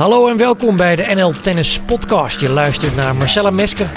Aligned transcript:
Hallo 0.00 0.28
en 0.28 0.36
welkom 0.36 0.76
bij 0.76 0.96
de 0.96 1.14
NL 1.14 1.32
Tennis 1.32 1.80
Podcast. 1.80 2.40
Je 2.40 2.50
luistert 2.50 2.96
naar 2.96 3.16
Marcella 3.16 3.50
Mesker 3.50 3.90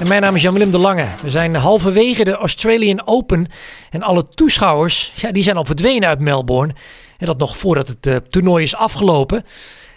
en 0.00 0.08
mijn 0.08 0.22
naam 0.22 0.34
is 0.34 0.42
Jan-Willem 0.42 0.70
de 0.70 0.78
Lange. 0.78 1.06
We 1.22 1.30
zijn 1.30 1.54
halverwege 1.54 2.24
de 2.24 2.32
Australian 2.32 3.06
Open 3.06 3.46
en 3.90 4.02
alle 4.02 4.28
toeschouwers 4.28 5.12
ja, 5.14 5.32
die 5.32 5.42
zijn 5.42 5.56
al 5.56 5.64
verdwenen 5.64 6.08
uit 6.08 6.20
Melbourne. 6.20 6.74
En 7.18 7.26
dat 7.26 7.38
nog 7.38 7.56
voordat 7.56 7.88
het 7.88 8.06
uh, 8.06 8.16
toernooi 8.16 8.64
is 8.64 8.74
afgelopen. 8.74 9.44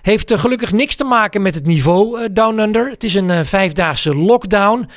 Heeft 0.01 0.31
uh, 0.31 0.39
gelukkig 0.39 0.71
niks 0.71 0.95
te 0.95 1.03
maken 1.03 1.41
met 1.41 1.55
het 1.55 1.65
niveau 1.65 2.19
uh, 2.19 2.27
Down 2.31 2.59
Under. 2.59 2.89
Het 2.89 3.03
is 3.03 3.15
een 3.15 3.45
vijfdaagse 3.45 4.15
lockdown, 4.15 4.89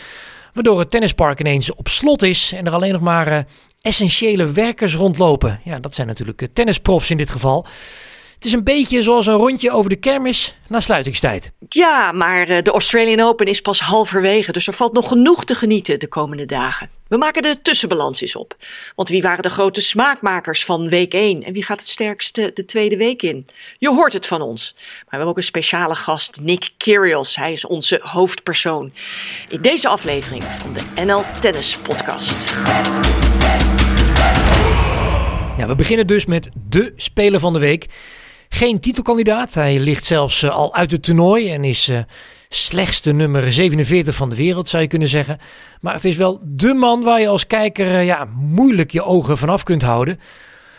waardoor 0.55 0.79
het 0.79 0.91
tennispark 0.91 1.41
ineens 1.41 1.75
op 1.75 1.89
slot 1.89 2.23
is 2.23 2.53
en 2.53 2.67
er 2.67 2.73
alleen 2.73 2.93
nog 2.93 3.03
maar 3.03 3.47
essentiële 3.83 4.51
werkers 4.51 4.95
rondlopen. 4.95 5.61
Ja, 5.65 5.79
dat 5.79 5.95
zijn 5.95 6.07
natuurlijk 6.07 6.49
tennisprofs 6.53 7.11
in 7.11 7.17
dit 7.17 7.31
geval. 7.31 7.67
Het 8.41 8.49
is 8.49 8.55
een 8.55 8.65
beetje 8.65 9.03
zoals 9.03 9.27
een 9.27 9.35
rondje 9.35 9.71
over 9.71 9.91
de 9.91 9.97
kermis 9.97 10.57
na 10.69 10.81
sluitingstijd. 10.81 11.53
Ja, 11.69 12.13
maar 12.13 12.49
eh, 12.49 12.63
de 12.63 12.71
Australian 12.71 13.21
Open 13.21 13.47
is 13.47 13.61
pas 13.61 13.81
halverwege, 13.81 14.53
dus 14.53 14.67
er 14.67 14.73
valt 14.73 14.93
nog 14.93 15.09
genoeg 15.09 15.45
te 15.45 15.55
genieten 15.55 15.99
de 15.99 16.09
komende 16.09 16.47
dagen. 16.47 16.91
We 17.09 17.17
maken 17.17 17.43
de 17.43 17.63
tussenbalans 17.63 18.21
eens 18.21 18.37
op. 18.37 18.57
Want 18.95 19.09
wie 19.09 19.23
waren 19.23 19.43
de 19.43 19.51
grote 19.51 19.81
smaakmakers 19.81 20.65
van 20.65 20.89
week 20.89 21.15
1 21.15 21.43
en 21.43 21.53
wie 21.53 21.65
gaat 21.65 21.79
het 21.79 21.89
sterkste 21.89 22.51
de 22.55 22.65
tweede 22.65 22.97
week 22.97 23.23
in? 23.23 23.47
Je 23.79 23.89
hoort 23.89 24.13
het 24.13 24.27
van 24.27 24.41
ons. 24.41 24.73
Maar 24.75 24.85
we 24.85 25.09
hebben 25.11 25.29
ook 25.29 25.37
een 25.37 25.43
speciale 25.43 25.95
gast, 25.95 26.41
Nick 26.41 26.71
Kyrgios. 26.77 27.37
Hij 27.37 27.53
is 27.53 27.67
onze 27.67 28.01
hoofdpersoon 28.03 28.93
in 29.49 29.63
deze 29.63 29.89
aflevering 29.89 30.45
van 30.45 30.73
de 30.73 31.05
NL 31.05 31.23
Tennis 31.41 31.77
Podcast. 31.77 32.55
Ja, 35.57 35.67
we 35.67 35.75
beginnen 35.75 36.07
dus 36.07 36.27
met 36.27 36.51
de 36.69 36.93
speler 36.97 37.41
van 37.41 37.53
de 37.53 37.59
week. 37.59 37.87
Geen 38.53 38.81
titelkandidaat. 38.81 39.55
Hij 39.55 39.79
ligt 39.79 40.05
zelfs 40.05 40.43
uh, 40.43 40.51
al 40.51 40.75
uit 40.75 40.91
het 40.91 41.03
toernooi 41.03 41.51
en 41.51 41.65
is 41.65 41.89
uh, 41.89 41.99
slechtste 42.49 43.13
nummer 43.13 43.53
47 43.53 44.15
van 44.15 44.31
de 44.31 44.37
wereld, 44.37 44.69
zou 44.69 44.83
je 44.83 44.89
kunnen 44.89 45.09
zeggen. 45.09 45.39
Maar 45.81 45.95
het 45.95 46.05
is 46.05 46.17
wel 46.17 46.41
de 46.43 46.75
man 46.75 47.03
waar 47.03 47.21
je 47.21 47.29
als 47.29 47.47
kijker 47.47 47.87
uh, 47.87 48.05
ja, 48.05 48.29
moeilijk 48.35 48.91
je 48.91 49.03
ogen 49.03 49.39
vanaf 49.39 49.63
kunt 49.63 49.83
houden. 49.83 50.21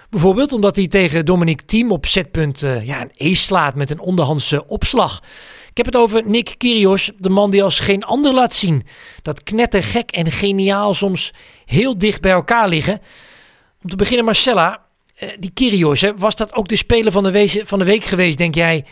Bijvoorbeeld 0.09 0.53
omdat 0.53 0.75
hij 0.75 0.87
tegen 0.87 1.25
Dominic 1.25 1.61
Thiem 1.61 1.91
op 1.91 2.05
setpunt 2.05 2.59
ja, 2.83 3.01
een 3.01 3.31
ace 3.31 3.43
slaat 3.43 3.75
met 3.75 3.89
een 3.89 3.99
onderhandse 3.99 4.67
opslag. 4.67 5.21
Ik 5.69 5.77
heb 5.77 5.85
het 5.85 5.95
over 5.95 6.21
Nick 6.25 6.55
Kyrgios, 6.57 7.11
de 7.17 7.29
man 7.29 7.51
die 7.51 7.63
als 7.63 7.79
geen 7.79 8.03
ander 8.03 8.33
laat 8.33 8.53
zien 8.53 8.83
dat 9.21 9.43
knettergek 9.43 10.11
en 10.11 10.31
geniaal 10.31 10.93
soms 10.93 11.33
heel 11.65 11.97
dicht 11.97 12.21
bij 12.21 12.31
elkaar 12.31 12.67
liggen. 12.67 13.01
Om 13.83 13.89
te 13.89 13.95
beginnen 13.95 14.25
Marcella, 14.25 14.73
eh, 14.73 14.79
die 15.39 15.51
Kyrgios, 15.53 16.01
hè, 16.01 16.17
was 16.17 16.35
dat 16.35 16.55
ook 16.55 16.67
de 16.67 16.75
speler 16.75 17.11
van 17.11 17.23
de, 17.23 17.61
van 17.63 17.79
de 17.79 17.85
week 17.85 18.03
geweest, 18.03 18.37
denk 18.37 18.55
jij? 18.55 18.85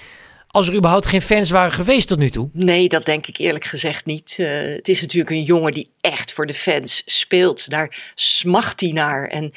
Als 0.52 0.68
er 0.68 0.76
überhaupt 0.76 1.06
geen 1.06 1.22
fans 1.22 1.50
waren 1.50 1.72
geweest 1.72 2.08
tot 2.08 2.18
nu 2.18 2.30
toe? 2.30 2.50
Nee, 2.54 2.90
dat 2.90 3.06
denk 3.06 3.28
ik 3.28 3.38
eerlijk 3.38 3.66
gezegd 3.66 4.06
niet. 4.06 4.38
Uh, 4.40 4.48
het 4.50 4.88
is 4.88 5.02
natuurlijk 5.02 5.30
een 5.30 5.44
jongen 5.44 5.74
die 5.74 5.90
echt 6.02 6.34
voor 6.34 6.46
de 6.46 6.54
fans 6.54 7.02
speelt. 7.06 7.70
Daar 7.70 8.12
smacht 8.16 8.82
hij 8.82 8.92
naar. 8.92 9.28
En 9.28 9.52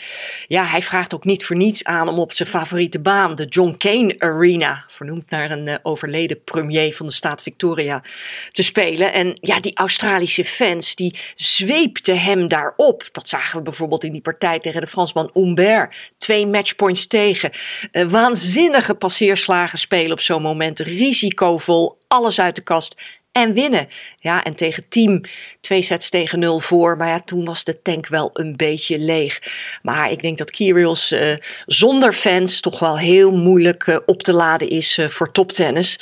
ja, 0.47 0.65
hij 0.65 0.83
vraagt 0.83 1.15
ook 1.15 1.25
niet 1.25 1.45
voor 1.45 1.57
niets 1.57 1.85
aan 1.85 2.09
om 2.09 2.19
op 2.19 2.33
zijn 2.33 2.49
favoriete 2.49 3.01
baan, 3.01 3.35
de 3.35 3.45
John 3.45 3.75
Kane 3.79 4.15
Arena, 4.19 4.85
vernoemd 4.89 5.31
naar 5.31 5.51
een 5.51 5.67
uh, 5.67 5.75
overleden 5.83 6.45
premier 6.45 6.95
van 6.95 7.07
de 7.07 7.13
staat 7.13 7.43
Victoria, 7.43 8.03
te 8.51 8.63
spelen. 8.63 9.13
En 9.13 9.37
ja, 9.41 9.61
die 9.61 9.77
Australische 9.77 10.45
fans, 10.45 10.95
die 10.95 11.19
zweepten 11.35 12.21
hem 12.21 12.49
daarop. 12.49 13.09
Dat 13.13 13.29
zagen 13.29 13.57
we 13.57 13.63
bijvoorbeeld 13.63 14.05
in 14.05 14.13
die 14.13 14.21
partij 14.21 14.61
tegen 14.61 14.81
de 14.81 14.87
Fransman 14.87 15.31
Humbert. 15.33 16.11
Twee 16.19 16.47
matchpoints 16.47 17.07
tegen. 17.07 17.51
Uh, 17.93 18.03
waanzinnige 18.03 18.95
passeerslagen 18.95 19.79
spelen 19.79 20.13
op 20.13 20.21
zo'n 20.21 20.43
moment 20.43 20.81
risicovol, 20.83 21.99
alles 22.09 22.41
uit 22.41 22.57
de 22.57 22.63
kast 22.63 22.95
en 23.33 23.53
winnen. 23.53 23.89
Ja, 24.19 24.45
en 24.45 24.55
tegen 24.55 24.89
team 24.89 25.21
twee 25.61 25.83
sets 25.83 26.11
tegen 26.11 26.39
nul 26.39 26.59
voor. 26.59 26.97
Maar 26.97 27.09
ja, 27.09 27.21
toen 27.21 27.45
was 27.45 27.65
de 27.65 27.83
tank 27.83 28.07
wel 28.07 28.31
een 28.33 28.57
beetje 28.57 28.99
leeg. 28.99 29.43
Maar 29.83 30.11
ik 30.11 30.23
denk 30.23 30.39
dat 30.39 30.51
Kyrgios 30.51 31.13
uh, 31.13 31.35
zonder 31.67 32.13
fans 32.13 32.61
toch 32.61 32.79
wel 32.79 32.99
heel 32.99 33.31
moeilijk 33.31 33.87
uh, 33.87 33.97
op 34.07 34.23
te 34.23 34.33
laden 34.33 34.69
is 34.69 34.99
uh, 34.99 35.09
voor 35.09 35.33
toptennis. 35.33 35.99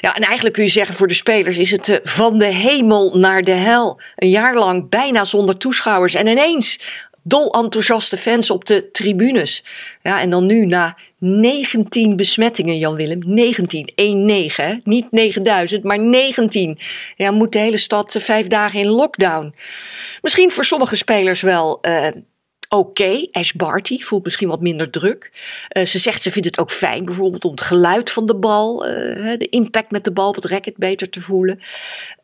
Ja, 0.00 0.14
en 0.14 0.22
eigenlijk 0.22 0.54
kun 0.54 0.64
je 0.64 0.70
zeggen 0.70 0.94
voor 0.94 1.08
de 1.08 1.14
spelers 1.14 1.58
is 1.58 1.70
het 1.70 2.00
van 2.02 2.38
de 2.38 2.46
hemel 2.46 3.18
naar 3.18 3.42
de 3.42 3.50
hel. 3.50 4.00
Een 4.16 4.30
jaar 4.30 4.54
lang 4.54 4.88
bijna 4.88 5.24
zonder 5.24 5.56
toeschouwers. 5.56 6.14
En 6.14 6.26
ineens 6.26 6.78
dol 7.28 7.52
enthousiaste 7.52 8.16
fans 8.16 8.50
op 8.50 8.64
de 8.64 8.90
tribunes. 8.90 9.64
Ja, 10.02 10.20
en 10.20 10.30
dan 10.30 10.46
nu 10.46 10.66
na 10.66 10.96
19 11.18 12.16
besmettingen, 12.16 12.78
Jan 12.78 12.94
Willem. 12.94 13.22
19, 13.24 13.90
1-9. 14.80 14.82
Niet 14.82 15.10
9000, 15.10 15.84
maar 15.84 15.98
19. 15.98 16.78
Ja, 17.16 17.30
moet 17.30 17.52
de 17.52 17.58
hele 17.58 17.76
stad 17.76 18.16
vijf 18.18 18.46
dagen 18.46 18.80
in 18.80 18.88
lockdown. 18.88 19.54
Misschien 20.22 20.50
voor 20.50 20.64
sommige 20.64 20.96
spelers 20.96 21.40
wel 21.40 21.78
uh, 21.82 22.06
oké. 22.68 23.26
Ash 23.30 23.52
Barty 23.52 23.98
voelt 23.98 24.24
misschien 24.24 24.48
wat 24.48 24.60
minder 24.60 24.90
druk. 24.90 25.32
Uh, 25.76 25.84
ze 25.84 25.98
zegt 25.98 26.22
ze 26.22 26.30
vindt 26.30 26.48
het 26.48 26.58
ook 26.58 26.70
fijn, 26.70 27.04
bijvoorbeeld 27.04 27.44
om 27.44 27.50
het 27.50 27.60
geluid 27.60 28.10
van 28.10 28.26
de 28.26 28.36
bal, 28.36 28.88
uh, 28.88 28.92
de 29.38 29.48
impact 29.50 29.90
met 29.90 30.04
de 30.04 30.12
bal 30.12 30.28
op 30.28 30.34
het 30.34 30.44
racket 30.44 30.76
beter 30.76 31.10
te 31.10 31.20
voelen. 31.20 31.60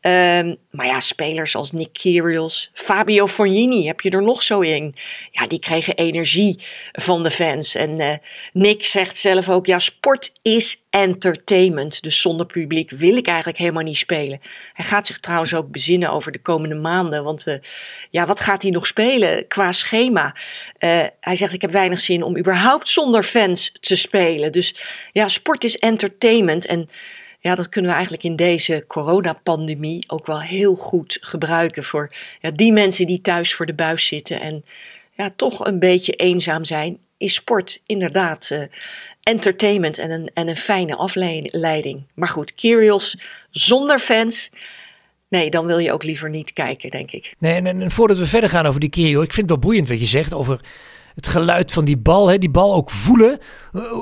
Uh, 0.05 0.53
maar 0.69 0.85
ja, 0.85 0.99
spelers 0.99 1.55
als 1.55 1.71
Nick 1.71 1.93
Kyrgios, 1.93 2.69
Fabio 2.73 3.27
Fognini, 3.27 3.87
heb 3.87 4.01
je 4.01 4.09
er 4.09 4.23
nog 4.23 4.41
zo 4.41 4.59
in? 4.59 4.95
Ja, 5.31 5.47
die 5.47 5.59
kregen 5.59 5.95
energie 5.95 6.63
van 6.91 7.23
de 7.23 7.31
fans. 7.31 7.75
En 7.75 7.99
uh, 7.99 8.13
Nick 8.53 8.85
zegt 8.85 9.17
zelf 9.17 9.49
ook, 9.49 9.65
ja, 9.65 9.79
sport 9.79 10.31
is 10.41 10.81
entertainment. 10.89 12.01
Dus 12.01 12.21
zonder 12.21 12.45
publiek 12.45 12.91
wil 12.91 13.17
ik 13.17 13.27
eigenlijk 13.27 13.57
helemaal 13.57 13.83
niet 13.83 13.97
spelen. 13.97 14.41
Hij 14.73 14.85
gaat 14.85 15.05
zich 15.07 15.19
trouwens 15.19 15.53
ook 15.53 15.71
bezinnen 15.71 16.11
over 16.11 16.31
de 16.31 16.41
komende 16.41 16.75
maanden. 16.75 17.23
Want 17.23 17.47
uh, 17.47 17.55
ja, 18.09 18.25
wat 18.25 18.39
gaat 18.39 18.61
hij 18.61 18.71
nog 18.71 18.87
spelen 18.87 19.47
qua 19.47 19.71
schema? 19.71 20.35
Uh, 20.79 21.03
hij 21.19 21.35
zegt, 21.35 21.53
ik 21.53 21.61
heb 21.61 21.71
weinig 21.71 21.99
zin 21.99 22.23
om 22.23 22.37
überhaupt 22.37 22.89
zonder 22.89 23.23
fans 23.23 23.71
te 23.79 23.95
spelen. 23.95 24.51
Dus 24.51 24.75
ja, 25.11 25.27
sport 25.27 25.63
is 25.63 25.77
entertainment. 25.77 26.65
En 26.65 26.87
ja, 27.43 27.55
dat 27.55 27.69
kunnen 27.69 27.89
we 27.89 27.95
eigenlijk 27.95 28.25
in 28.25 28.35
deze 28.35 28.83
coronapandemie 28.87 30.03
ook 30.07 30.25
wel 30.25 30.41
heel 30.41 30.75
goed 30.75 31.17
gebruiken 31.21 31.83
voor 31.83 32.11
ja, 32.41 32.51
die 32.51 32.71
mensen 32.71 33.05
die 33.05 33.21
thuis 33.21 33.53
voor 33.53 33.65
de 33.65 33.73
buis 33.73 34.07
zitten 34.07 34.41
en 34.41 34.65
ja, 35.11 35.31
toch 35.35 35.65
een 35.65 35.79
beetje 35.79 36.11
eenzaam 36.11 36.65
zijn. 36.65 36.97
Is 37.17 37.33
sport 37.33 37.81
inderdaad 37.85 38.49
uh, 38.53 38.63
entertainment 39.23 39.97
en 39.97 40.11
een, 40.11 40.31
en 40.33 40.47
een 40.47 40.55
fijne 40.55 40.95
afleiding. 40.95 42.03
Maar 42.13 42.27
goed, 42.27 42.53
Kyrgios 42.53 43.17
zonder 43.49 43.99
fans. 43.99 44.49
Nee, 45.27 45.49
dan 45.49 45.65
wil 45.65 45.77
je 45.77 45.93
ook 45.93 46.03
liever 46.03 46.29
niet 46.29 46.53
kijken, 46.53 46.89
denk 46.89 47.11
ik. 47.11 47.33
Nee, 47.37 47.53
en, 47.53 47.65
en 47.65 47.91
voordat 47.91 48.17
we 48.17 48.25
verder 48.25 48.49
gaan 48.49 48.65
over 48.65 48.79
die 48.79 48.89
Kyrgios, 48.89 49.23
ik 49.23 49.33
vind 49.33 49.49
het 49.49 49.59
wel 49.59 49.69
boeiend 49.69 49.89
wat 49.89 49.99
je 49.99 50.05
zegt 50.05 50.33
over 50.33 50.59
het 51.15 51.27
geluid 51.27 51.71
van 51.71 51.85
die 51.85 51.97
bal, 51.97 52.27
hè, 52.27 52.37
die 52.37 52.49
bal 52.49 52.73
ook 52.73 52.89
voelen. 52.89 53.39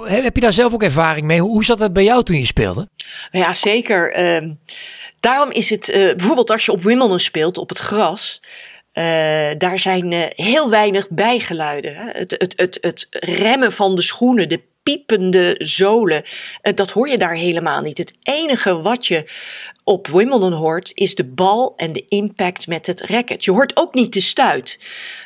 Heb 0.03 0.35
je 0.35 0.41
daar 0.41 0.53
zelf 0.53 0.73
ook 0.73 0.83
ervaring 0.83 1.25
mee? 1.25 1.39
Hoe 1.41 1.63
zat 1.63 1.79
dat 1.79 1.93
bij 1.93 2.03
jou 2.03 2.23
toen 2.23 2.37
je 2.37 2.45
speelde? 2.45 2.87
Ja, 3.31 3.53
zeker. 3.53 4.23
Uh, 4.43 4.51
daarom 5.19 5.51
is 5.51 5.69
het 5.69 5.89
uh, 5.89 5.95
bijvoorbeeld 5.95 6.51
als 6.51 6.65
je 6.65 6.71
op 6.71 6.81
Wimbledon 6.81 7.19
speelt, 7.19 7.57
op 7.57 7.69
het 7.69 7.79
gras. 7.79 8.41
Uh, 8.93 9.03
daar 9.57 9.79
zijn 9.79 10.13
heel 10.35 10.69
weinig 10.69 11.09
bijgeluiden. 11.09 11.95
Hè. 11.95 12.09
Het, 12.11 12.31
het, 12.37 12.53
het, 12.55 12.77
het 12.81 13.07
remmen 13.09 13.71
van 13.71 13.95
de 13.95 14.01
schoenen, 14.01 14.49
de 14.49 14.61
piepende 14.83 15.55
zolen. 15.57 16.23
Dat 16.75 16.91
hoor 16.91 17.09
je 17.09 17.17
daar 17.17 17.35
helemaal 17.35 17.81
niet. 17.81 17.97
Het 17.97 18.17
enige 18.23 18.81
wat 18.81 19.05
je 19.05 19.25
op 19.83 20.07
Wimbledon 20.07 20.53
hoort, 20.53 20.91
is 20.93 21.15
de 21.15 21.23
bal 21.23 21.73
en 21.77 21.93
de 21.93 22.05
impact 22.07 22.67
met 22.67 22.87
het 22.87 23.01
racket. 23.01 23.45
Je 23.45 23.51
hoort 23.51 23.77
ook 23.77 23.93
niet 23.93 24.13
de 24.13 24.21
stuit. 24.21 24.79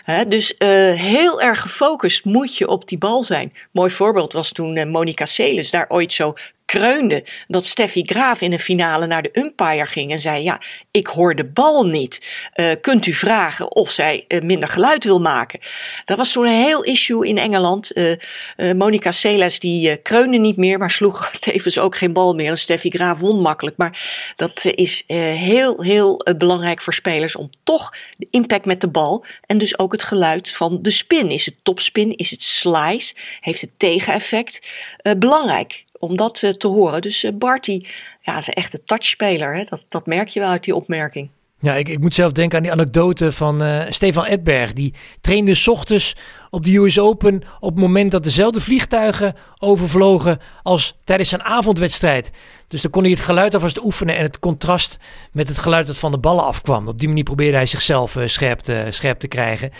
Hè? 0.04 0.28
Dus 0.28 0.54
uh, 0.58 0.68
heel 0.92 1.42
erg 1.42 1.62
gefocust 1.62 2.26
moet 2.26 2.58
je 2.58 2.68
op 2.68 2.88
die 2.88 2.98
bal 2.98 3.24
zijn. 3.24 3.54
Mooi 3.72 3.90
voorbeeld 3.90 4.34
was 4.34 4.52
toen 4.52 4.76
uh, 4.76 4.86
Monica 4.86 5.26
Seles 5.26 5.72
daar 5.72 5.86
ooit 5.88 6.14
zo 6.14 6.34
kreunde 6.66 7.24
dat 7.48 7.66
Steffi 7.66 8.04
Graaf 8.06 8.42
in 8.42 8.52
een 8.52 8.60
finale 8.60 9.08
naar 9.08 9.22
de 9.22 9.30
umpire 9.34 9.86
ging 9.86 10.12
en 10.12 10.20
zei: 10.20 10.44
Ja, 10.44 10.62
ik 10.92 11.08
hoor 11.08 11.36
de 11.36 11.46
bal 11.46 11.84
niet. 11.84 12.48
Uh, 12.56 12.72
kunt 12.82 13.06
u 13.06 13.14
vragen 13.14 13.76
of 13.76 13.92
zij 13.92 14.26
uh, 14.28 14.42
minder 14.42 14.70
geluid 14.70 15.04
wil 15.04 15.20
maken? 15.20 15.60
Dat 16.06 16.18
was 16.18 16.32
zo'n 16.32 16.46
heel 16.46 16.84
issue 16.84 17.28
in 17.28 17.38
Engeland. 17.38 17.98
Uh, 17.98 18.72
Monica 18.74 19.12
Seles 19.12 19.60
die 19.60 19.98
kreunde 19.98 20.38
niet 20.38 20.58
meer, 20.58 20.78
maar 20.78 20.92
sloeg 20.92 21.32
tevens 21.40 21.80
ook 21.80 21.96
geen 21.98 22.14
bal 22.14 22.34
meer. 22.34 22.50
En 22.50 22.58
Steffi 22.58 22.90
Graaf 22.90 23.20
won 23.20 23.40
makkelijk. 23.40 23.78
Maar 23.78 24.34
dat 24.36 24.66
is 24.66 25.04
heel, 25.08 25.82
heel 25.82 26.26
belangrijk 26.38 26.82
voor 26.82 26.94
spelers 26.94 27.36
om 27.36 27.50
toch 27.64 27.94
de 28.18 28.28
impact 28.30 28.66
met 28.66 28.82
de 28.82 28.88
bal 28.88 29.26
en 29.46 29.58
dus 29.58 29.80
ook 29.80 29.92
het 29.92 30.04
geluid 30.04 30.52
van 30.52 30.82
de 30.82 30.90
spin. 30.90 31.30
Is 31.30 31.46
het 31.46 31.56
topspin? 31.64 32.16
Is 32.16 32.32
het 32.32 32.42
slice? 32.42 33.14
Heeft 33.40 33.62
het 33.62 33.72
tegeneffect? 33.78 34.70
belangrijk 35.18 35.85
om 36.06 36.16
dat 36.16 36.42
uh, 36.42 36.52
te 36.52 36.68
horen. 36.68 37.02
Dus 37.02 37.24
uh, 37.24 37.32
Barty, 37.34 37.86
ja, 38.22 38.38
is 38.38 38.48
een 38.48 38.54
echte 38.54 38.84
touchspeler. 38.84 39.56
Hè? 39.56 39.64
Dat, 39.64 39.86
dat 39.90 40.06
merk 40.06 40.28
je 40.28 40.40
wel 40.40 40.50
uit 40.50 40.64
die 40.64 40.76
opmerking. 40.76 41.30
Ja, 41.60 41.74
ik, 41.74 41.90
ik 41.90 42.00
moet 42.00 42.14
zelf 42.14 42.32
denken 42.32 42.58
aan 42.58 42.64
die 42.64 42.72
anekdote 42.72 43.32
van 43.32 43.64
uh, 43.64 43.82
Stefan 43.90 44.26
Edberg. 44.26 44.74
Die 44.74 44.94
trainde 45.22 45.56
s 45.56 45.68
ochtends 45.68 46.16
op 46.50 46.64
de 46.64 46.78
US 46.78 47.00
Open 47.00 47.42
op 47.60 47.70
het 47.70 47.80
moment 47.80 48.12
dat 48.12 48.24
dezelfde 48.24 48.62
vliegtuigen 48.62 49.36
overvlogen 49.60 50.40
als 50.64 50.96
tijdens 51.04 51.30
zijn 51.30 51.44
avondwedstrijd. 51.44 52.32
Dus 52.68 52.82
dan 52.82 52.92
kon 52.92 53.02
hij 53.02 53.12
het 53.12 53.20
geluid 53.20 53.54
alvast 53.54 53.84
oefenen 53.84 54.16
en 54.16 54.24
het 54.24 54.40
contrast 54.40 54.98
met 55.32 55.48
het 55.48 55.58
geluid 55.58 55.88
dat 55.88 55.98
van 55.98 56.12
de 56.12 56.18
ballen 56.18 56.44
afkwam. 56.44 56.88
Op 56.88 57.00
die 57.00 57.08
manier 57.08 57.24
probeerde 57.24 57.58
hij 57.58 57.66
zichzelf 57.66 58.18
scherp, 58.26 58.60
te, 58.60 58.88
scherp 58.90 59.20
te 59.20 59.28
krijgen. 59.28 59.72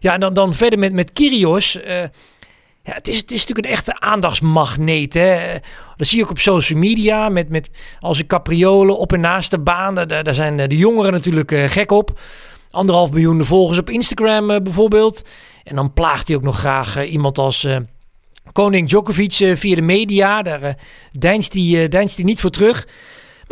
Ja, 0.00 0.14
en 0.14 0.20
dan, 0.20 0.34
dan 0.34 0.54
verder 0.54 0.78
met, 0.78 0.92
met 0.92 1.12
Kyrgios. 1.12 1.78
Ja, 2.82 2.92
het, 2.94 3.08
is, 3.08 3.16
het 3.16 3.30
is 3.30 3.40
natuurlijk 3.40 3.66
een 3.66 3.72
echte 3.72 4.00
aandachtsmagneet. 4.00 5.14
Hè? 5.14 5.56
Dat 5.96 6.06
zie 6.06 6.18
je 6.18 6.24
ook 6.24 6.30
op 6.30 6.38
social 6.38 6.78
media 6.78 7.28
met, 7.28 7.48
met 7.48 7.70
als 8.00 8.18
een 8.18 8.26
capriolen 8.26 8.98
op 8.98 9.12
en 9.12 9.20
naast 9.20 9.50
de 9.50 9.58
baan. 9.58 9.94
Daar, 9.94 10.24
daar 10.24 10.34
zijn 10.34 10.56
de 10.56 10.76
jongeren 10.76 11.12
natuurlijk 11.12 11.50
uh, 11.50 11.68
gek 11.68 11.90
op. 11.90 12.20
Anderhalf 12.70 13.10
miljoen 13.10 13.44
volgers 13.44 13.78
op 13.78 13.90
Instagram 13.90 14.50
uh, 14.50 14.56
bijvoorbeeld. 14.62 15.22
En 15.64 15.76
dan 15.76 15.92
plaagt 15.92 16.28
hij 16.28 16.36
ook 16.36 16.42
nog 16.42 16.58
graag 16.58 16.96
uh, 16.96 17.12
iemand 17.12 17.38
als 17.38 17.66
koning 18.52 18.88
Djokovic 18.88 19.32
via 19.54 19.74
de 19.74 19.82
media. 19.82 20.42
Daar 20.42 20.76
deinst 21.12 21.52
hij, 21.52 21.88
deinst 21.88 22.16
hij 22.16 22.24
niet 22.24 22.40
voor 22.40 22.50
terug. 22.50 22.86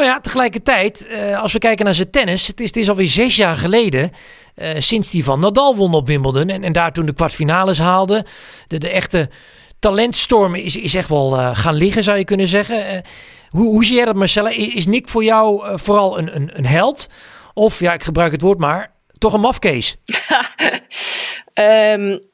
Maar 0.00 0.08
ja, 0.08 0.20
tegelijkertijd, 0.20 1.06
als 1.36 1.52
we 1.52 1.58
kijken 1.58 1.84
naar 1.84 1.94
zijn 1.94 2.10
tennis. 2.10 2.46
Het 2.46 2.60
is, 2.60 2.66
het 2.66 2.76
is 2.76 2.88
alweer 2.88 3.08
zes 3.08 3.36
jaar 3.36 3.56
geleden 3.56 4.10
uh, 4.56 4.68
sinds 4.78 5.10
die 5.10 5.24
van 5.24 5.40
Nadal 5.40 5.76
won 5.76 5.94
op 5.94 6.06
Wimbledon. 6.06 6.48
En, 6.48 6.64
en 6.64 6.72
daar 6.72 6.92
toen 6.92 7.06
de 7.06 7.12
kwartfinales 7.12 7.78
haalde. 7.78 8.24
De, 8.66 8.78
de 8.78 8.88
echte 8.88 9.28
talentstorm 9.78 10.54
is, 10.54 10.76
is 10.76 10.94
echt 10.94 11.08
wel 11.08 11.34
uh, 11.34 11.50
gaan 11.52 11.74
liggen, 11.74 12.02
zou 12.02 12.18
je 12.18 12.24
kunnen 12.24 12.48
zeggen. 12.48 13.02
Hoe, 13.48 13.66
hoe 13.66 13.84
zie 13.84 13.96
jij 13.96 14.04
dat, 14.04 14.14
Marcella? 14.14 14.50
Is 14.50 14.86
Nick 14.86 15.08
voor 15.08 15.24
jou 15.24 15.78
vooral 15.78 16.18
een, 16.18 16.36
een, 16.36 16.50
een 16.52 16.66
held? 16.66 17.08
Of, 17.54 17.80
ja, 17.80 17.92
ik 17.92 18.02
gebruik 18.02 18.32
het 18.32 18.40
woord 18.40 18.58
maar, 18.58 18.92
toch 19.18 19.32
een 19.32 19.40
mafkees? 19.40 19.96
um, 21.54 22.20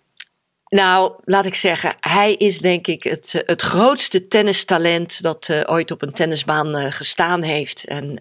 nou, 0.68 1.12
laat 1.24 1.44
ik 1.44 1.54
zeggen, 1.54 1.94
hij 2.00 2.34
is 2.34 2.58
denk 2.58 2.86
ik 2.86 3.02
het, 3.02 3.42
het 3.46 3.62
grootste 3.62 4.26
tennistalent 4.26 5.22
dat 5.22 5.48
uh, 5.48 5.60
ooit 5.66 5.90
op 5.90 6.02
een 6.02 6.12
tennisbaan 6.12 6.76
uh, 6.76 6.86
gestaan 6.92 7.42
heeft. 7.42 7.84
En 7.84 8.18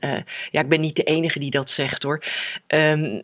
ja, 0.52 0.60
ik 0.60 0.70
ben 0.70 0.82
niet 0.82 0.96
de 0.96 1.04
enige 1.04 1.40
die 1.40 1.52
dat 1.52 1.70
zegt 1.70 2.04
hoor. 2.04 2.24
Um, 2.68 3.22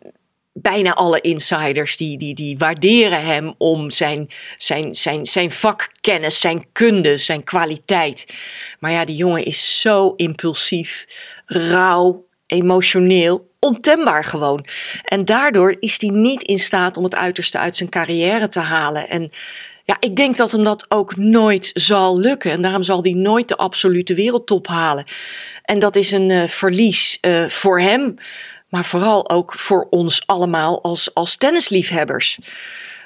bijna 0.52 0.94
alle 0.94 1.20
insiders 1.20 1.96
die, 1.96 2.18
die, 2.18 2.34
die 2.34 2.58
waarderen 2.58 3.24
hem 3.24 3.54
om 3.58 3.90
zijn, 3.90 4.30
zijn, 4.56 4.94
zijn, 4.94 5.26
zijn 5.26 5.50
vakkennis, 5.50 6.40
zijn 6.40 6.66
kunde, 6.72 7.16
zijn 7.16 7.44
kwaliteit. 7.44 8.34
Maar 8.78 8.92
ja, 8.92 9.04
die 9.04 9.16
jongen 9.16 9.44
is 9.44 9.80
zo 9.80 10.12
impulsief, 10.16 11.06
rauw, 11.46 12.26
emotioneel, 12.46 13.50
ontembaar 13.64 14.24
gewoon. 14.24 14.66
En 15.04 15.24
daardoor 15.24 15.76
is 15.80 16.00
hij 16.00 16.10
niet 16.10 16.42
in 16.42 16.58
staat 16.58 16.96
om 16.96 17.04
het 17.04 17.14
uiterste 17.14 17.58
uit 17.58 17.76
zijn 17.76 17.88
carrière 17.88 18.48
te 18.48 18.60
halen. 18.60 19.08
En 19.08 19.30
ja, 19.84 19.96
ik 20.00 20.16
denk 20.16 20.36
dat 20.36 20.52
hem 20.52 20.64
dat 20.64 20.86
ook 20.88 21.16
nooit 21.16 21.70
zal 21.74 22.18
lukken. 22.18 22.50
En 22.50 22.62
daarom 22.62 22.82
zal 22.82 23.02
hij 23.02 23.12
nooit 23.12 23.48
de 23.48 23.56
absolute 23.56 24.14
wereldtop 24.14 24.66
halen. 24.66 25.04
En 25.64 25.78
dat 25.78 25.96
is 25.96 26.12
een 26.12 26.30
uh, 26.30 26.46
verlies 26.46 27.18
uh, 27.20 27.44
voor 27.44 27.80
hem 27.80 28.16
maar 28.72 28.84
vooral 28.84 29.30
ook 29.30 29.54
voor 29.54 29.86
ons 29.90 30.26
allemaal 30.26 30.82
als, 30.82 31.14
als 31.14 31.36
tennisliefhebbers. 31.36 32.38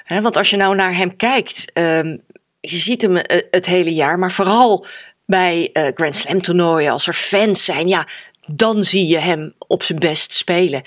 He, 0.03 0.21
want 0.21 0.37
als 0.37 0.49
je 0.49 0.57
nou 0.57 0.75
naar 0.75 0.95
hem 0.95 1.15
kijkt, 1.15 1.71
um, 1.73 2.21
je 2.59 2.75
ziet 2.75 3.01
hem 3.01 3.15
uh, 3.15 3.21
het 3.51 3.65
hele 3.65 3.93
jaar, 3.93 4.19
maar 4.19 4.31
vooral 4.31 4.85
bij 5.25 5.69
Grand 5.93 6.15
Slam 6.15 6.41
toernooien, 6.41 6.91
als 6.91 7.07
er 7.07 7.13
fans 7.13 7.65
zijn, 7.65 7.87
ja, 7.87 8.07
dan 8.47 8.83
zie 8.83 9.07
je 9.07 9.17
hem 9.17 9.53
op 9.67 9.83
zijn 9.83 9.99
best 9.99 10.33
spelen. 10.33 10.81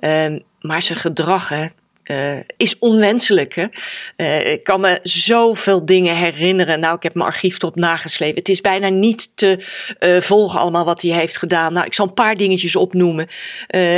Um, 0.00 0.42
maar 0.60 0.82
zijn 0.82 0.98
gedrag, 0.98 1.48
hè, 1.48 1.66
uh, 2.10 2.40
is 2.56 2.78
onwenselijk. 2.78 3.54
Hè? 3.54 3.66
Uh, 4.16 4.52
ik 4.52 4.64
kan 4.64 4.80
me 4.80 4.98
zoveel 5.02 5.86
dingen 5.86 6.16
herinneren. 6.16 6.80
Nou, 6.80 6.96
ik 6.96 7.02
heb 7.02 7.14
mijn 7.14 7.26
archief 7.26 7.62
erop 7.62 7.76
nageslepen. 7.76 8.38
Het 8.38 8.48
is 8.48 8.60
bijna 8.60 8.88
niet 8.88 9.36
te 9.36 9.58
uh, 10.00 10.20
volgen 10.20 10.60
allemaal 10.60 10.84
wat 10.84 11.02
hij 11.02 11.10
heeft 11.10 11.36
gedaan. 11.36 11.72
Nou, 11.72 11.86
ik 11.86 11.94
zal 11.94 12.06
een 12.06 12.14
paar 12.14 12.36
dingetjes 12.36 12.76
opnoemen. 12.76 13.28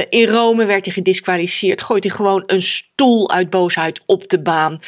in 0.09 0.29
Rome 0.29 0.65
werd 0.65 0.85
hij 0.85 0.95
gedisqualificeerd. 0.95 1.83
Gooit 1.83 2.05
hij 2.05 2.13
gewoon 2.13 2.43
een 2.47 2.63
stoel 2.63 3.31
uit 3.31 3.51
boosheid 3.51 4.01
op 4.07 4.29
de 4.29 4.41
baan. 4.41 4.81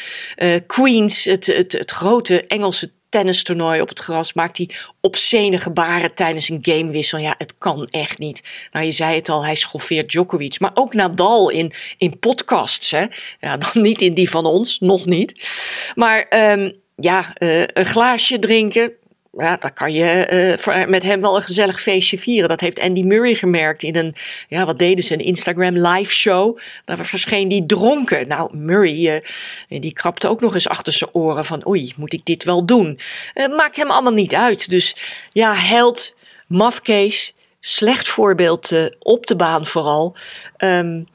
Queens, 0.67 1.25
het, 1.25 1.47
het, 1.47 1.73
het 1.73 1.91
grote 1.91 2.45
Engelse 2.47 2.93
tennistoernooi 3.11 3.81
op 3.81 3.89
het 3.89 3.99
gras 3.99 4.33
maakt 4.33 4.57
hij 4.57 4.71
obscene 5.01 5.59
gebaren 5.59 6.15
tijdens 6.15 6.49
een 6.49 6.59
gamewissel. 6.63 7.19
Ja, 7.19 7.35
het 7.39 7.55
kan 7.59 7.87
echt 7.91 8.19
niet. 8.19 8.43
Nou, 8.73 8.85
je 8.85 8.93
zei 8.93 9.15
het 9.15 9.29
al, 9.29 9.45
hij 9.45 9.55
schoffeert 9.55 10.09
Djokovic. 10.11 10.61
Maar 10.61 10.71
ook 10.75 10.95
Nadal 10.95 11.51
in, 11.51 11.73
in 11.99 12.19
podcasts. 12.19 12.91
Hè? 12.91 13.05
Ja, 13.41 13.57
dan 13.57 13.83
niet 13.83 14.03
in 14.03 14.15
die 14.15 14.31
van 14.31 14.47
ons, 14.47 14.79
nog 14.79 15.07
niet. 15.07 15.49
Maar 15.95 16.27
um, 16.53 16.73
ja, 16.97 17.35
uh, 17.39 17.63
een 17.67 17.87
glaasje 17.87 18.39
drinken, 18.39 18.93
ja, 19.41 19.57
dan 19.57 19.73
kan 19.73 19.93
je 19.93 20.59
uh, 20.67 20.87
met 20.87 21.03
hem 21.03 21.21
wel 21.21 21.37
een 21.37 21.43
gezellig 21.43 21.83
feestje 21.83 22.19
vieren. 22.19 22.49
Dat 22.49 22.61
heeft 22.61 22.81
Andy 22.81 23.03
Murray 23.03 23.35
gemerkt 23.35 23.83
in 23.83 23.97
een, 23.97 24.15
ja, 24.49 24.65
wat 24.65 24.79
deden 24.79 25.05
ze, 25.05 25.15
een 25.15 25.25
Instagram 25.25 25.77
live 25.77 26.13
show. 26.13 26.59
Daar 26.85 27.07
verscheen 27.07 27.49
die 27.49 27.67
dronken. 27.67 28.29
Nou, 28.29 28.57
Murray, 28.57 29.23
uh, 29.69 29.81
die 29.81 29.93
krapte 29.93 30.29
ook 30.29 30.41
nog 30.41 30.55
eens 30.55 30.69
achter 30.69 30.93
zijn 30.93 31.11
oren 31.15 31.45
van, 31.45 31.69
oei, 31.69 31.93
moet 31.97 32.13
ik 32.13 32.25
dit 32.25 32.45
wel 32.45 32.67
doen? 32.67 32.99
Uh, 33.35 33.57
maakt 33.57 33.77
hem 33.77 33.91
allemaal 33.91 34.13
niet 34.13 34.35
uit. 34.35 34.71
Dus 34.71 34.95
ja, 35.33 35.55
held, 35.55 36.15
mafkees, 36.47 37.35
slecht 37.61 38.09
voorbeeld 38.09 38.73
op 38.99 39.27
de 39.27 39.37
baan 39.37 39.67
vooral. 39.67 40.17
Um, 40.59 41.07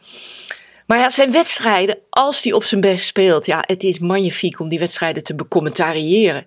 maar 0.86 0.98
ja, 0.98 1.10
zijn 1.10 1.31
wedstrijden, 1.31 2.00
als 2.10 2.44
hij 2.44 2.54
op 2.54 2.63
zijn 2.63 2.81
best 2.81 3.06
speelt, 3.06 3.45
ja, 3.45 3.63
het 3.68 3.83
is 3.83 4.00
magnifiek 4.00 4.60
om 4.60 4.69
die 4.69 4.80
wedstrijden 4.80 5.24
te 5.24 5.36
becommentariëren 5.36 6.45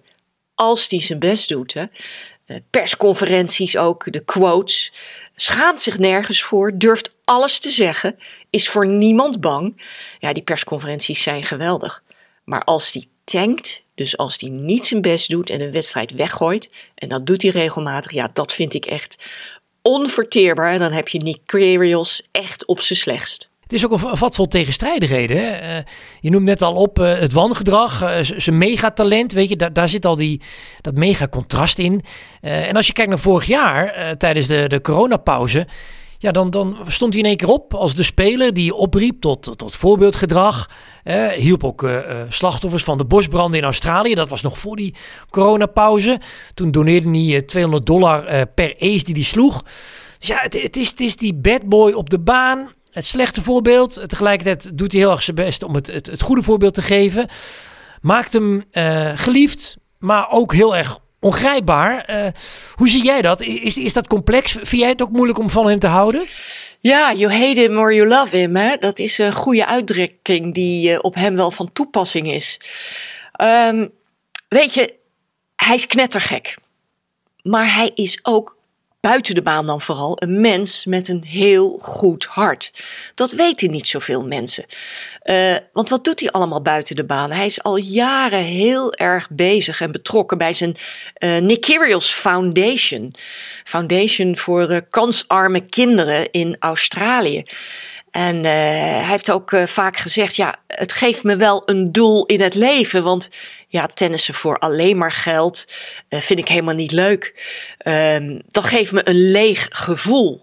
als 0.58 0.88
hij 0.88 1.00
zijn 1.00 1.18
best 1.18 1.48
doet. 1.48 1.74
Hè. 1.74 1.84
Eh, 2.46 2.56
persconferenties 2.70 3.76
ook, 3.76 4.12
de 4.12 4.24
quotes. 4.24 4.92
Schaamt 5.36 5.82
zich 5.82 5.98
nergens 5.98 6.42
voor, 6.42 6.78
durft 6.78 7.10
alles 7.24 7.58
te 7.58 7.70
zeggen, 7.70 8.18
is 8.50 8.68
voor 8.68 8.86
niemand 8.86 9.40
bang. 9.40 9.82
Ja, 10.18 10.32
die 10.32 10.42
persconferenties 10.42 11.22
zijn 11.22 11.42
geweldig. 11.42 12.02
Maar 12.44 12.64
als 12.64 12.92
hij 12.92 13.06
tankt, 13.24 13.84
dus 13.94 14.16
als 14.16 14.36
hij 14.40 14.48
niet 14.48 14.86
zijn 14.86 15.00
best 15.00 15.30
doet 15.30 15.50
en 15.50 15.60
een 15.60 15.72
wedstrijd 15.72 16.10
weggooit, 16.10 16.74
en 16.94 17.08
dat 17.08 17.26
doet 17.26 17.42
hij 17.42 17.50
regelmatig, 17.50 18.12
ja, 18.12 18.30
dat 18.32 18.52
vind 18.52 18.74
ik 18.74 18.86
echt 18.86 19.24
onverteerbaar. 19.82 20.72
En 20.72 20.78
dan 20.78 20.92
heb 20.92 21.08
je 21.08 21.18
Nick 21.18 21.40
Kyrgios 21.46 22.22
echt 22.30 22.66
op 22.66 22.80
zijn 22.80 22.98
slechtst. 22.98 23.50
Het 23.68 23.76
is 23.76 23.84
ook 23.84 23.92
een 23.92 24.16
vat 24.16 24.34
vol 24.34 24.48
tegenstrijdigheden. 24.48 25.36
Hè? 25.36 25.76
Uh, 25.76 25.84
je 26.20 26.30
noemt 26.30 26.44
net 26.44 26.62
al 26.62 26.74
op 26.74 26.98
uh, 26.98 27.18
het 27.18 27.32
wangedrag, 27.32 28.02
uh, 28.02 28.10
zijn 28.20 28.58
megatalent. 28.58 29.32
Weet 29.32 29.48
je, 29.48 29.72
daar, 29.72 29.88
zit 29.88 30.06
al 30.06 30.16
die, 30.16 30.40
dat 30.80 30.94
mega 30.94 31.28
contrast 31.28 31.78
in. 31.78 32.00
en 32.40 32.76
als 32.76 32.86
je 32.86 32.92
kijkt 32.92 33.10
naar 33.10 33.18
vorig 33.18 33.46
jaar, 33.46 34.16
tijdens 34.16 34.46
de, 34.46 34.64
de 34.68 34.80
coronapauze. 34.80 35.66
Ja, 36.18 36.30
dan, 36.30 36.50
dan 36.50 36.78
stond 36.86 37.12
hij 37.12 37.22
in 37.22 37.28
één 37.28 37.36
keer 37.36 37.48
op 37.48 37.74
als 37.74 37.94
de 37.94 38.02
speler 38.02 38.52
die 38.52 38.74
opriep 38.74 39.20
tot, 39.20 39.58
tot 39.58 39.76
voorbeeldgedrag. 39.76 40.70
hielp 41.36 41.64
ook 41.64 41.88
slachtoffers 42.28 42.82
van 42.82 42.98
de 42.98 43.04
bosbranden 43.04 43.58
in 43.58 43.64
Australië. 43.64 44.14
Dat 44.14 44.28
was 44.28 44.42
nog 44.42 44.58
voor 44.58 44.76
die 44.76 44.94
coronapauze. 45.30 46.20
Toen 46.54 46.70
doneerde 46.70 47.18
hij 47.18 47.42
200 47.42 47.86
dollar 47.86 48.46
per 48.46 48.74
ace 48.78 49.04
die 49.04 49.14
hij 49.14 49.22
sloeg. 49.22 49.62
Dus 50.18 50.28
ja, 50.28 50.38
het, 50.40 50.62
het, 50.62 50.76
is, 50.76 50.88
het 50.88 51.00
is 51.00 51.16
die 51.16 51.34
bad 51.34 51.62
boy 51.62 51.92
op 51.92 52.10
de 52.10 52.18
baan 52.18 52.76
het 52.98 53.06
slechte 53.06 53.42
voorbeeld. 53.42 54.08
Tegelijkertijd 54.08 54.78
doet 54.78 54.92
hij 54.92 55.00
heel 55.00 55.10
erg 55.10 55.22
zijn 55.22 55.36
best 55.36 55.62
om 55.62 55.74
het, 55.74 55.86
het, 55.86 56.22
goede 56.22 56.42
voorbeeld 56.42 56.74
te 56.74 56.82
geven. 56.82 57.28
Maakt 58.00 58.32
hem 58.32 58.64
uh, 58.72 59.10
geliefd, 59.14 59.76
maar 59.98 60.30
ook 60.30 60.54
heel 60.54 60.76
erg 60.76 60.98
ongrijpbaar. 61.20 62.10
Uh, 62.10 62.26
hoe 62.74 62.88
zie 62.88 63.04
jij 63.04 63.22
dat? 63.22 63.40
Is, 63.40 63.78
is 63.78 63.92
dat 63.92 64.06
complex? 64.06 64.52
Vind 64.52 64.82
jij 64.82 64.88
het 64.88 65.02
ook 65.02 65.10
moeilijk 65.10 65.38
om 65.38 65.50
van 65.50 65.66
hem 65.66 65.78
te 65.78 65.86
houden? 65.86 66.24
Ja, 66.80 67.12
you 67.12 67.32
hate 67.32 67.60
him 67.60 67.78
or 67.78 67.94
you 67.94 68.08
love 68.08 68.36
him. 68.36 68.56
Hè? 68.56 68.76
Dat 68.76 68.98
is 68.98 69.18
een 69.18 69.32
goede 69.32 69.66
uitdrukking 69.66 70.54
die 70.54 70.90
uh, 70.90 70.98
op 71.00 71.14
hem 71.14 71.36
wel 71.36 71.50
van 71.50 71.72
toepassing 71.72 72.32
is. 72.32 72.60
Um, 73.42 73.90
weet 74.48 74.74
je, 74.74 74.94
hij 75.56 75.74
is 75.74 75.86
knettergek. 75.86 76.56
Maar 77.42 77.74
hij 77.74 77.90
is 77.94 78.18
ook 78.22 78.57
buiten 79.00 79.34
de 79.34 79.42
baan 79.42 79.66
dan 79.66 79.80
vooral, 79.80 80.16
een 80.22 80.40
mens 80.40 80.84
met 80.84 81.08
een 81.08 81.24
heel 81.26 81.78
goed 81.78 82.24
hart. 82.24 82.72
Dat 83.14 83.32
weten 83.32 83.70
niet 83.70 83.86
zoveel 83.86 84.26
mensen. 84.26 84.64
Uh, 85.24 85.56
want 85.72 85.88
wat 85.88 86.04
doet 86.04 86.20
hij 86.20 86.30
allemaal 86.30 86.62
buiten 86.62 86.96
de 86.96 87.04
baan? 87.04 87.30
Hij 87.30 87.46
is 87.46 87.62
al 87.62 87.76
jaren 87.76 88.42
heel 88.42 88.92
erg 88.92 89.28
bezig 89.30 89.80
en 89.80 89.92
betrokken 89.92 90.38
bij 90.38 90.52
zijn 90.52 90.76
uh, 91.18 91.38
Nick 91.38 91.60
Kyrgios 91.60 92.10
Foundation. 92.12 93.12
Foundation 93.64 94.36
voor 94.36 94.70
uh, 94.70 94.78
kansarme 94.90 95.60
kinderen 95.66 96.30
in 96.30 96.56
Australië. 96.58 97.42
En 98.10 98.36
uh, 98.36 98.42
hij 98.42 99.04
heeft 99.04 99.30
ook 99.30 99.52
uh, 99.52 99.66
vaak 99.66 99.96
gezegd: 99.96 100.36
ja, 100.36 100.56
het 100.66 100.92
geeft 100.92 101.22
me 101.22 101.36
wel 101.36 101.62
een 101.66 101.92
doel 101.92 102.26
in 102.26 102.40
het 102.40 102.54
leven. 102.54 103.02
Want 103.02 103.28
ja, 103.68 103.86
tennissen 103.86 104.34
voor 104.34 104.58
alleen 104.58 104.96
maar 104.96 105.12
geld 105.12 105.64
uh, 106.08 106.20
vind 106.20 106.38
ik 106.38 106.48
helemaal 106.48 106.74
niet 106.74 106.92
leuk. 106.92 107.34
Um, 107.86 108.42
dat 108.46 108.64
geeft 108.64 108.92
me 108.92 109.08
een 109.08 109.30
leeg 109.30 109.66
gevoel. 109.70 110.42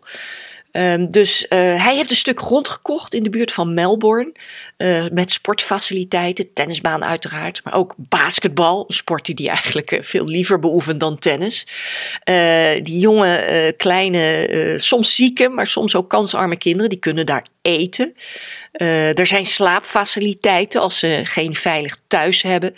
Um, 0.77 1.11
dus 1.11 1.43
uh, 1.43 1.49
hij 1.83 1.95
heeft 1.95 2.09
een 2.09 2.15
stuk 2.15 2.39
grond 2.39 2.67
gekocht 2.67 3.13
in 3.13 3.23
de 3.23 3.29
buurt 3.29 3.51
van 3.51 3.73
Melbourne. 3.73 4.31
Uh, 4.77 5.03
met 5.11 5.31
sportfaciliteiten, 5.31 6.53
tennisbaan 6.53 7.03
uiteraard, 7.03 7.61
maar 7.63 7.73
ook 7.73 7.93
basketbal. 7.97 8.85
Een 8.87 8.95
sport 8.95 9.25
die 9.25 9.35
hij 9.35 9.47
eigenlijk 9.47 9.91
uh, 9.91 10.01
veel 10.01 10.25
liever 10.25 10.59
beoefent 10.59 10.99
dan 10.99 11.19
tennis. 11.19 11.67
die 12.83 12.99
jonge, 12.99 13.73
kleine, 13.77 14.73
soms 14.77 15.15
zieke, 15.15 15.49
maar 15.49 15.67
soms 15.67 15.95
ook 15.95 16.09
kansarme 16.09 16.57
kinderen, 16.57 16.89
die 16.89 16.99
kunnen 16.99 17.25
daar 17.25 17.45
eten. 17.61 18.15
er 19.13 19.27
zijn 19.27 19.45
slaapfaciliteiten 19.45 20.81
als 20.81 20.99
ze 20.99 21.21
geen 21.23 21.55
veilig 21.55 21.99
thuis 22.07 22.41
hebben. 22.41 22.75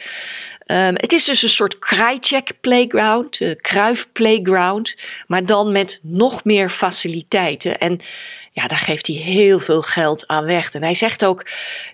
Um, 0.71 0.93
het 0.93 1.13
is 1.13 1.25
dus 1.25 1.43
een 1.43 1.49
soort 1.49 1.79
Krajcek 1.79 2.51
playground, 2.61 3.39
uh, 3.39 3.55
Kruif 3.61 4.07
playground, 4.11 4.95
maar 5.27 5.45
dan 5.45 5.71
met 5.71 5.99
nog 6.03 6.43
meer 6.43 6.69
faciliteiten. 6.69 7.79
En 7.88 8.00
ja, 8.51 8.67
daar 8.67 8.77
geeft 8.77 9.08
hij 9.08 9.15
heel 9.15 9.60
veel 9.60 9.82
geld 9.82 10.27
aan 10.27 10.46
weg. 10.46 10.74
En 10.74 10.84
hij 10.84 10.94
zegt 10.94 11.25
ook, 11.25 11.46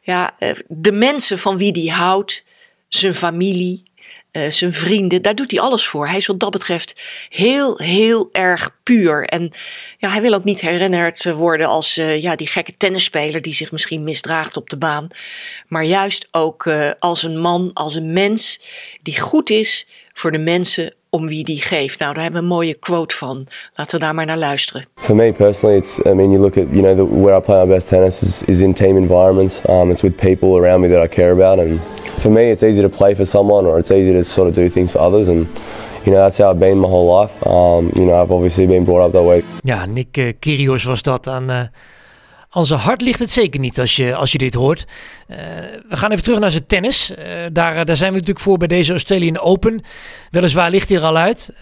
ja, 0.01 0.35
uh, 0.39 0.51
de 0.67 0.91
mensen 0.91 1.39
van 1.39 1.57
wie 1.57 1.71
hij 1.71 1.95
houdt, 1.95 2.43
zijn 2.87 3.13
familie, 3.13 3.83
uh, 4.31 4.49
zijn 4.49 4.73
vrienden, 4.73 5.21
daar 5.21 5.35
doet 5.35 5.51
hij 5.51 5.59
alles 5.59 5.85
voor. 5.87 6.07
Hij 6.07 6.17
is 6.17 6.27
wat 6.27 6.39
dat 6.39 6.51
betreft 6.51 7.01
heel, 7.29 7.77
heel 7.77 8.29
erg 8.31 8.77
puur. 8.83 9.25
En 9.25 9.51
ja, 9.97 10.09
hij 10.09 10.21
wil 10.21 10.33
ook 10.33 10.43
niet 10.43 10.61
herinnerd 10.61 11.31
worden 11.31 11.67
als 11.67 11.97
uh, 11.97 12.21
ja, 12.21 12.35
die 12.35 12.47
gekke 12.47 12.77
tennisspeler 12.77 13.41
die 13.41 13.53
zich 13.53 13.71
misschien 13.71 14.03
misdraagt 14.03 14.57
op 14.57 14.69
de 14.69 14.77
baan. 14.77 15.07
Maar 15.67 15.83
juist 15.83 16.27
ook 16.31 16.69
als 16.99 17.23
een 17.23 17.39
man, 17.39 17.71
als 17.73 17.95
een 17.95 18.13
mens 18.13 18.59
die 19.01 19.19
goed 19.19 19.49
is 19.49 19.87
voor 20.09 20.31
de 20.31 20.37
mensen 20.37 20.93
om 21.13 21.27
wie 21.27 21.43
die 21.43 21.61
geeft. 21.61 21.99
Nou, 21.99 22.13
daar 22.13 22.23
hebben 22.23 22.41
we 22.41 22.47
een 22.47 22.53
mooie 22.53 22.75
quote 22.75 23.15
van. 23.15 23.47
Laten 23.75 23.99
we 23.99 24.05
daar 24.05 24.15
maar 24.15 24.25
naar 24.25 24.37
luisteren. 24.37 24.85
For 24.95 25.15
me 25.15 25.33
personally, 25.33 25.77
it's 25.77 25.97
I 26.05 26.13
mean, 26.13 26.31
you 26.31 26.41
look 26.41 26.57
at 26.57 26.65
you 26.71 26.81
know 26.81 26.95
the, 26.95 27.19
where 27.21 27.37
I 27.37 27.41
play 27.41 27.65
my 27.65 27.73
best 27.73 27.87
tennis 27.87 28.21
is, 28.21 28.41
is 28.45 28.61
in 28.61 28.73
team 28.73 28.97
environments. 28.97 29.61
Um, 29.69 29.91
it's 29.91 30.01
with 30.01 30.15
people 30.15 30.49
around 30.49 30.81
me 30.81 30.89
that 30.89 31.11
I 31.11 31.15
care 31.15 31.31
about 31.31 31.59
and 31.59 31.79
for 32.23 32.31
me, 32.31 32.51
it's 32.51 32.63
easy 32.63 32.81
to 32.81 32.89
play 32.89 33.15
for 33.15 33.25
someone 33.25 33.65
or 33.65 33.79
it's 33.79 33.91
easy 33.91 34.13
to 34.13 34.23
sort 34.23 34.47
of 34.47 34.55
do 34.55 34.69
things 34.69 34.91
for 34.91 35.01
others. 35.01 35.27
And, 35.27 35.47
you 36.05 36.11
know, 36.11 36.21
that's 36.23 36.37
how 36.37 36.51
I've 36.51 36.59
been 36.59 36.77
my 36.77 36.87
whole 36.87 37.21
life. 37.21 37.31
Um, 37.45 37.91
you 37.95 38.05
know, 38.05 38.21
I've 38.21 38.31
obviously 38.31 38.67
been 38.67 38.85
brought 38.85 39.05
up 39.05 39.11
that 39.11 39.23
way. 39.23 39.43
Ja, 39.63 39.85
Nick 39.85 40.17
uh, 40.17 40.33
Kyrgios 40.39 40.85
was 40.85 41.01
dat 41.01 41.27
aan... 41.27 41.49
Uh... 41.49 41.67
Aan 42.55 42.65
zijn 42.65 42.79
hart 42.79 43.01
ligt 43.01 43.19
het 43.19 43.31
zeker 43.31 43.59
niet 43.59 43.79
als 43.79 43.95
je, 43.95 44.15
als 44.15 44.31
je 44.31 44.37
dit 44.37 44.53
hoort. 44.53 44.85
Uh, 45.27 45.37
we 45.89 45.97
gaan 45.97 46.11
even 46.11 46.23
terug 46.23 46.39
naar 46.39 46.51
zijn 46.51 46.65
tennis. 46.65 47.11
Uh, 47.11 47.17
daar, 47.51 47.85
daar 47.85 47.97
zijn 47.97 48.09
we 48.11 48.17
natuurlijk 48.17 48.45
voor 48.45 48.57
bij 48.57 48.67
deze 48.67 48.91
Australian 48.91 49.39
Open. 49.39 49.81
Weliswaar 50.31 50.69
ligt 50.69 50.89
hij 50.89 50.97
er 50.97 51.03
al 51.03 51.17
uit. 51.17 51.53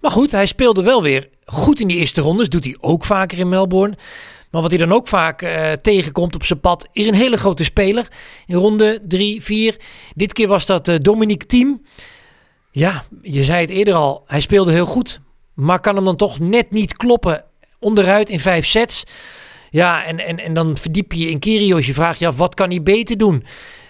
Maar 0.00 0.10
goed, 0.10 0.32
hij 0.32 0.46
speelde 0.46 0.82
wel 0.82 1.02
weer 1.02 1.28
goed 1.44 1.80
in 1.80 1.88
die 1.88 1.98
eerste 1.98 2.20
rondes. 2.20 2.48
Doet 2.48 2.64
hij 2.64 2.76
ook 2.80 3.04
vaker 3.04 3.38
in 3.38 3.48
Melbourne. 3.48 3.96
Maar 4.50 4.62
wat 4.62 4.70
hij 4.70 4.78
dan 4.80 4.92
ook 4.92 5.08
vaak 5.08 5.46
tegenkomt 5.82 6.34
op 6.34 6.44
zijn 6.44 6.60
pad 6.60 6.88
is 6.92 7.06
een 7.06 7.14
hele 7.14 7.36
grote 7.36 7.64
speler. 7.64 8.06
In 8.46 8.56
ronde 8.56 9.00
3, 9.08 9.42
4. 9.42 9.76
Dit 10.14 10.32
keer 10.32 10.48
was 10.48 10.66
dat 10.66 10.90
Dominique 11.00 11.46
Thiem. 11.46 11.82
Ja, 12.70 13.04
je 13.22 13.42
zei 13.42 13.60
het 13.60 13.70
eerder 13.70 13.94
al. 13.94 14.24
Hij 14.26 14.40
speelde 14.40 14.72
heel 14.72 14.86
goed. 14.86 15.20
Maar 15.54 15.80
kan 15.80 15.94
hem 15.94 16.04
dan 16.04 16.16
toch 16.16 16.38
net 16.38 16.70
niet 16.70 16.96
kloppen. 16.96 17.44
Onderuit 17.78 18.30
in 18.30 18.40
vijf 18.40 18.66
sets. 18.66 19.04
Ja, 19.72 20.04
en, 20.04 20.18
en, 20.18 20.38
en 20.38 20.54
dan 20.54 20.76
verdiep 20.76 21.12
je 21.12 21.30
in 21.30 21.38
Kyrgios. 21.38 21.86
Je 21.86 21.94
vraagt 21.94 22.18
je 22.18 22.26
af, 22.26 22.36
wat 22.36 22.54
kan 22.54 22.70
hij 22.70 22.82
beter 22.82 23.16
doen? 23.18 23.44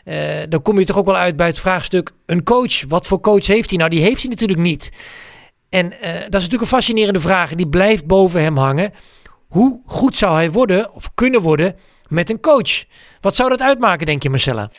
Uh, 0.05 0.17
dan 0.49 0.63
kom 0.63 0.79
je 0.79 0.85
toch 0.85 0.99
ook 0.99 1.07
wel 1.07 1.17
uit 1.17 1.37
bij 1.37 1.47
het 1.47 1.59
vraagstuk... 1.59 2.13
een 2.27 2.43
coach, 2.43 2.85
wat 2.89 3.07
voor 3.07 3.21
coach 3.21 3.47
heeft 3.47 3.69
hij? 3.69 3.79
Nou, 3.79 3.91
die 3.91 4.03
heeft 4.03 4.21
hij 4.21 4.31
natuurlijk 4.31 4.61
niet. 4.61 4.93
En 5.69 5.89
dat 5.91 6.01
is 6.01 6.31
natuurlijk 6.31 6.63
een 6.63 6.67
fascinerende 6.67 7.21
vraag. 7.21 7.55
Die 7.55 7.69
blijft 7.69 8.07
boven 8.07 8.43
hem 8.43 8.57
hangen. 8.57 8.93
Hoe 9.49 9.81
goed 9.87 10.17
zou 10.17 10.35
hij 10.35 10.51
worden 10.51 10.93
of 10.95 11.11
kunnen 11.15 11.41
worden 11.41 11.77
met 12.09 12.31
een 12.31 12.41
coach? 12.41 12.85
Wat 13.21 13.37
zou 13.37 13.49
dat 13.49 13.61
uitmaken, 13.61 14.07
denk 14.07 14.23
je, 14.23 14.31
Marcella? 14.31 14.71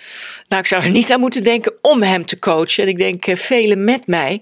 Nou, 0.47 0.61
ik 0.61 0.67
zou 0.67 0.83
er 0.83 0.89
niet 0.89 1.11
aan 1.11 1.19
moeten 1.19 1.43
denken 1.43 1.72
om 1.87 2.01
hem 2.01 2.25
te 2.25 2.39
coachen. 2.39 2.83
En 2.83 2.89
ik 2.89 2.97
denk 2.97 3.27
uh, 3.27 3.35
velen 3.35 3.83
met 3.83 4.07
mij. 4.07 4.41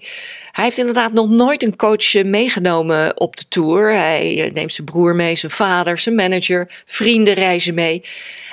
Hij 0.52 0.64
heeft 0.64 0.78
inderdaad 0.78 1.12
nog 1.12 1.28
nooit 1.28 1.62
een 1.62 1.76
coach 1.76 2.14
eh, 2.14 2.24
meegenomen 2.24 3.20
op 3.20 3.36
de 3.36 3.44
tour. 3.48 3.94
Hij 3.94 4.46
uh, 4.46 4.52
neemt 4.52 4.72
zijn 4.72 4.86
broer 4.86 5.14
mee, 5.14 5.36
zijn 5.36 5.52
vader, 5.52 5.98
zijn 5.98 6.14
manager, 6.14 6.82
vrienden 6.86 7.34
reizen 7.34 7.74
mee. 7.74 8.02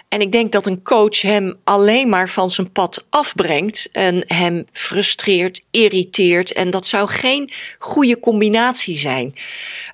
En 0.10 0.22
ik 0.22 0.32
denk 0.32 0.52
dat 0.52 0.66
een 0.66 0.82
coach 0.82 1.22
hem 1.22 1.60
alleen 1.64 2.10
maar 2.10 2.30
van 2.30 2.50
zijn 2.50 2.72
pad 2.72 3.06
afbrengt 3.10 3.90
en 3.92 4.24
hem 4.28 4.66
frustreert, 4.72 5.62
irriteert. 5.72 6.54
En 6.54 6.70
dat 6.70 6.88
zou 6.88 7.08
geen 7.08 7.52
goede 7.78 8.20
combinatie 8.20 8.98
zijn. 8.98 9.34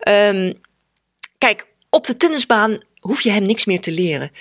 Um, 0.10 0.54
kijk, 1.38 1.66
op 1.90 2.06
de 2.06 2.18
tennisbaan 2.18 2.80
hoef 3.06 3.22
je 3.22 3.32
hem 3.32 3.46
niks 3.46 3.66
meer 3.66 3.80
te 3.80 3.92
leren. 3.92 4.32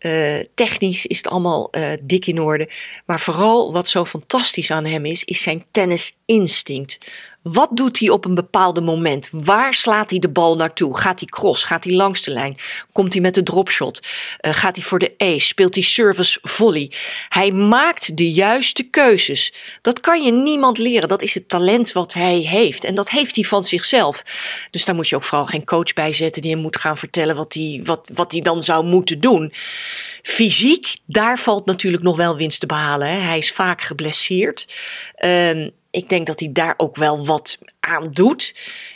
Uh, 0.00 0.38
technisch 0.54 1.06
is 1.06 1.16
het 1.16 1.28
allemaal 1.28 1.68
uh, 1.70 1.90
dik 2.00 2.26
in 2.26 2.40
orde. 2.40 2.68
Maar 3.06 3.20
vooral 3.20 3.72
wat 3.72 3.88
zo 3.88 4.04
fantastisch 4.04 4.70
aan 4.70 4.84
hem 4.84 5.04
is, 5.04 5.24
is 5.24 5.42
zijn 5.42 5.64
tennisinstinct. 5.70 6.98
Wat 7.42 7.70
doet 7.72 7.98
hij 7.98 8.08
op 8.08 8.24
een 8.24 8.34
bepaalde 8.34 8.80
moment? 8.80 9.28
Waar 9.32 9.74
slaat 9.74 10.10
hij 10.10 10.18
de 10.18 10.28
bal 10.28 10.56
naartoe? 10.56 10.98
Gaat 10.98 11.20
hij 11.20 11.28
cross? 11.28 11.64
Gaat 11.64 11.84
hij 11.84 11.92
langs 11.92 12.22
de 12.22 12.30
lijn? 12.30 12.56
Komt 12.92 13.12
hij 13.12 13.22
met 13.22 13.34
de 13.34 13.42
dropshot? 13.42 14.00
Uh, 14.40 14.54
gaat 14.54 14.76
hij 14.76 14.84
voor 14.84 14.98
de 14.98 15.14
ace? 15.18 15.46
Speelt 15.46 15.74
hij 15.74 15.82
service 15.82 16.38
volley? 16.42 16.90
Hij 17.28 17.52
maakt 17.52 18.16
de 18.16 18.30
juiste 18.30 18.82
keuzes. 18.82 19.52
Dat 19.80 20.00
kan 20.00 20.22
je 20.22 20.32
niemand 20.32 20.78
leren. 20.78 21.08
Dat 21.08 21.22
is 21.22 21.34
het 21.34 21.48
talent 21.48 21.92
wat 21.92 22.12
hij 22.12 22.38
heeft. 22.38 22.84
En 22.84 22.94
dat 22.94 23.10
heeft 23.10 23.34
hij 23.34 23.44
van 23.44 23.64
zichzelf. 23.64 24.22
Dus 24.70 24.84
daar 24.84 24.94
moet 24.94 25.08
je 25.08 25.16
ook 25.16 25.24
vooral 25.24 25.46
geen 25.46 25.64
coach 25.64 25.92
bij 25.92 26.12
zetten 26.12 26.42
die 26.42 26.50
hem 26.50 26.60
moet 26.60 26.76
gaan 26.76 26.98
vertellen 26.98 27.36
wat 27.36 27.54
hij, 27.54 27.80
wat, 27.84 28.10
wat 28.14 28.32
hij 28.32 28.40
dan 28.40 28.62
zou 28.62 28.84
moeten 28.84 29.18
doen. 29.18 29.52
Fysiek, 30.22 30.96
daar 31.06 31.38
valt 31.38 31.66
natuurlijk 31.66 32.02
nog 32.02 32.16
wel 32.16 32.36
winst 32.36 32.60
te 32.60 32.66
behalen. 32.66 33.08
Hè. 33.08 33.18
Hij 33.18 33.38
is 33.38 33.52
vaak 33.52 33.80
geblesseerd. 33.80 34.74
Uh, 35.24 35.68
ik 35.92 36.08
denk 36.08 36.26
dat 36.26 36.40
hij 36.40 36.52
daar 36.52 36.74
ook 36.76 36.96
wel 36.96 37.26
wat 37.26 37.58
aan 37.80 38.04
doet. 38.12 38.52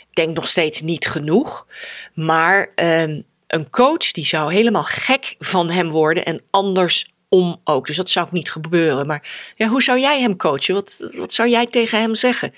Ik 0.09 0.15
denk 0.15 0.35
nog 0.35 0.47
steeds 0.47 0.81
niet 0.81 1.07
genoeg. 1.07 1.67
Maar 2.13 2.71
um, 2.75 3.23
een 3.47 3.69
coach 3.69 4.11
die 4.11 4.25
zou 4.25 4.53
helemaal 4.53 4.83
gek 4.83 5.35
van 5.39 5.69
hem 5.69 5.91
worden 5.91 6.25
en 6.25 6.41
andersom 6.51 7.61
ook. 7.63 7.87
Dus 7.87 7.95
dat 7.95 8.09
zou 8.09 8.25
ook 8.25 8.31
niet 8.31 8.51
gebeuren. 8.51 9.07
Maar 9.07 9.53
ja, 9.55 9.67
hoe 9.67 9.83
zou 9.83 9.99
jij 9.99 10.21
hem 10.21 10.35
coachen? 10.35 10.73
Wat, 10.73 11.11
wat 11.15 11.33
zou 11.33 11.49
jij 11.49 11.65
tegen 11.65 11.99
hem 11.99 12.15
zeggen? 12.15 12.53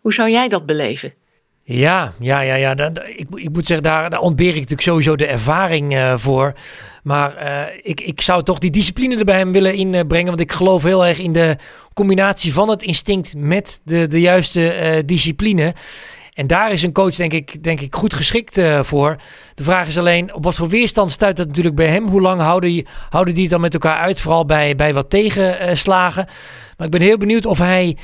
Hoe 0.00 0.12
zou 0.14 0.30
jij 0.30 0.48
dat 0.48 0.66
beleven? 0.66 1.14
Ja, 1.64 2.12
ja, 2.18 2.40
ja, 2.40 2.54
ja. 2.54 2.76
ik, 3.16 3.26
ik 3.34 3.52
moet 3.52 3.66
zeggen, 3.66 3.82
daar, 3.82 4.10
daar 4.10 4.20
ontbeer 4.20 4.48
ik 4.48 4.54
natuurlijk 4.54 4.82
sowieso 4.82 5.16
de 5.16 5.26
ervaring 5.26 5.92
uh, 5.92 6.16
voor. 6.16 6.52
Maar 7.02 7.42
uh, 7.42 7.60
ik, 7.82 8.00
ik 8.00 8.20
zou 8.20 8.42
toch 8.42 8.58
die 8.58 8.70
discipline 8.70 9.16
er 9.16 9.24
bij 9.24 9.38
hem 9.38 9.52
willen 9.52 9.74
inbrengen. 9.74 10.28
Want 10.28 10.40
ik 10.40 10.52
geloof 10.52 10.82
heel 10.82 11.06
erg 11.06 11.18
in 11.18 11.32
de 11.32 11.56
combinatie 11.94 12.52
van 12.52 12.68
het 12.68 12.82
instinct 12.82 13.34
met 13.36 13.80
de, 13.84 14.08
de 14.08 14.20
juiste 14.20 14.94
uh, 14.96 15.02
discipline. 15.06 15.74
En 16.34 16.46
daar 16.46 16.72
is 16.72 16.82
een 16.82 16.92
coach 16.92 17.14
denk 17.14 17.32
ik, 17.32 17.62
denk 17.62 17.80
ik 17.80 17.94
goed 17.94 18.14
geschikt 18.14 18.60
voor. 18.82 19.16
De 19.54 19.64
vraag 19.64 19.86
is 19.86 19.98
alleen, 19.98 20.34
op 20.34 20.44
wat 20.44 20.54
voor 20.54 20.68
weerstand 20.68 21.10
stuit 21.10 21.36
dat 21.36 21.46
natuurlijk 21.46 21.74
bij 21.74 21.86
hem? 21.86 22.08
Hoe 22.08 22.20
lang 22.20 22.40
houden, 22.40 22.86
houden 23.10 23.34
die 23.34 23.42
het 23.42 23.52
dan 23.52 23.60
met 23.60 23.74
elkaar 23.74 23.98
uit? 23.98 24.20
Vooral 24.20 24.44
bij, 24.44 24.74
bij 24.74 24.94
wat 24.94 25.10
tegenslagen. 25.10 26.26
Maar 26.76 26.86
ik 26.86 26.92
ben 26.92 27.00
heel 27.00 27.16
benieuwd 27.16 27.46
of 27.46 27.58
hij 27.58 27.96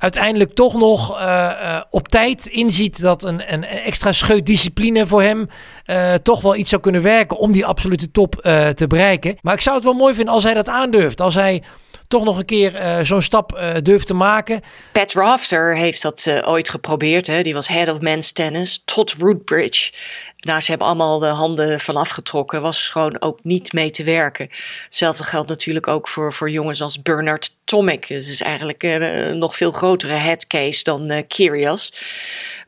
uiteindelijk 0.00 0.54
toch 0.54 0.74
nog 0.74 1.20
uh, 1.20 1.22
uh, 1.22 1.80
op 1.90 2.08
tijd 2.08 2.46
inziet 2.46 3.00
dat 3.00 3.24
een, 3.24 3.52
een 3.52 3.64
extra 3.64 4.12
scheut 4.12 4.46
discipline 4.46 5.06
voor 5.06 5.22
hem 5.22 5.48
uh, 5.86 6.14
toch 6.14 6.40
wel 6.40 6.56
iets 6.56 6.70
zou 6.70 6.82
kunnen 6.82 7.02
werken 7.02 7.36
om 7.36 7.52
die 7.52 7.66
absolute 7.66 8.10
top 8.10 8.34
te 8.74 8.86
bereiken. 8.88 9.38
Maar 9.40 9.54
ik 9.54 9.60
zou 9.60 9.76
het 9.76 9.84
wel 9.84 9.94
mooi 9.94 10.14
vinden 10.14 10.34
als 10.34 10.44
hij 10.44 10.54
dat 10.54 10.68
aandurft. 10.68 11.20
Als 11.20 11.34
hij 11.34 11.62
toch 12.08 12.24
nog 12.24 12.38
een 12.38 12.44
keer 12.44 12.98
zo'n 13.02 13.22
stap 13.22 13.60
durft 13.82 14.06
te 14.06 14.14
maken. 14.14 14.60
Pat 14.92 15.12
Rafter 15.12 15.76
heeft 15.76 16.02
dat 16.02 16.42
ooit 16.44 16.68
geprobeerd. 16.68 17.26
Hè. 17.26 17.42
Die 17.42 17.54
was 17.54 17.68
head 17.68 17.88
of 17.88 18.00
men's 18.00 18.32
tennis. 18.32 18.82
Todd 18.84 19.14
Rootbridge. 19.18 19.92
Nou, 20.40 20.60
ze 20.60 20.70
hebben 20.70 20.88
allemaal 20.88 21.18
de 21.18 21.26
handen 21.26 21.80
vanaf 21.80 22.08
getrokken. 22.08 22.62
Was 22.62 22.88
gewoon 22.88 23.20
ook 23.20 23.38
niet 23.42 23.72
mee 23.72 23.90
te 23.90 24.04
werken. 24.04 24.48
Hetzelfde 24.84 25.24
geldt 25.24 25.48
natuurlijk 25.48 25.88
ook 25.88 26.08
voor, 26.08 26.32
voor 26.32 26.50
jongens 26.50 26.82
als 26.82 27.02
Bernard 27.02 27.54
Tomic. 27.70 28.08
Dat 28.08 28.18
is 28.18 28.40
eigenlijk 28.40 28.82
een 28.82 29.38
nog 29.38 29.56
veel 29.56 29.72
grotere 29.72 30.12
headcase 30.12 30.82
dan 30.82 31.12
uh, 31.12 31.18
Kyrgios. 31.28 31.92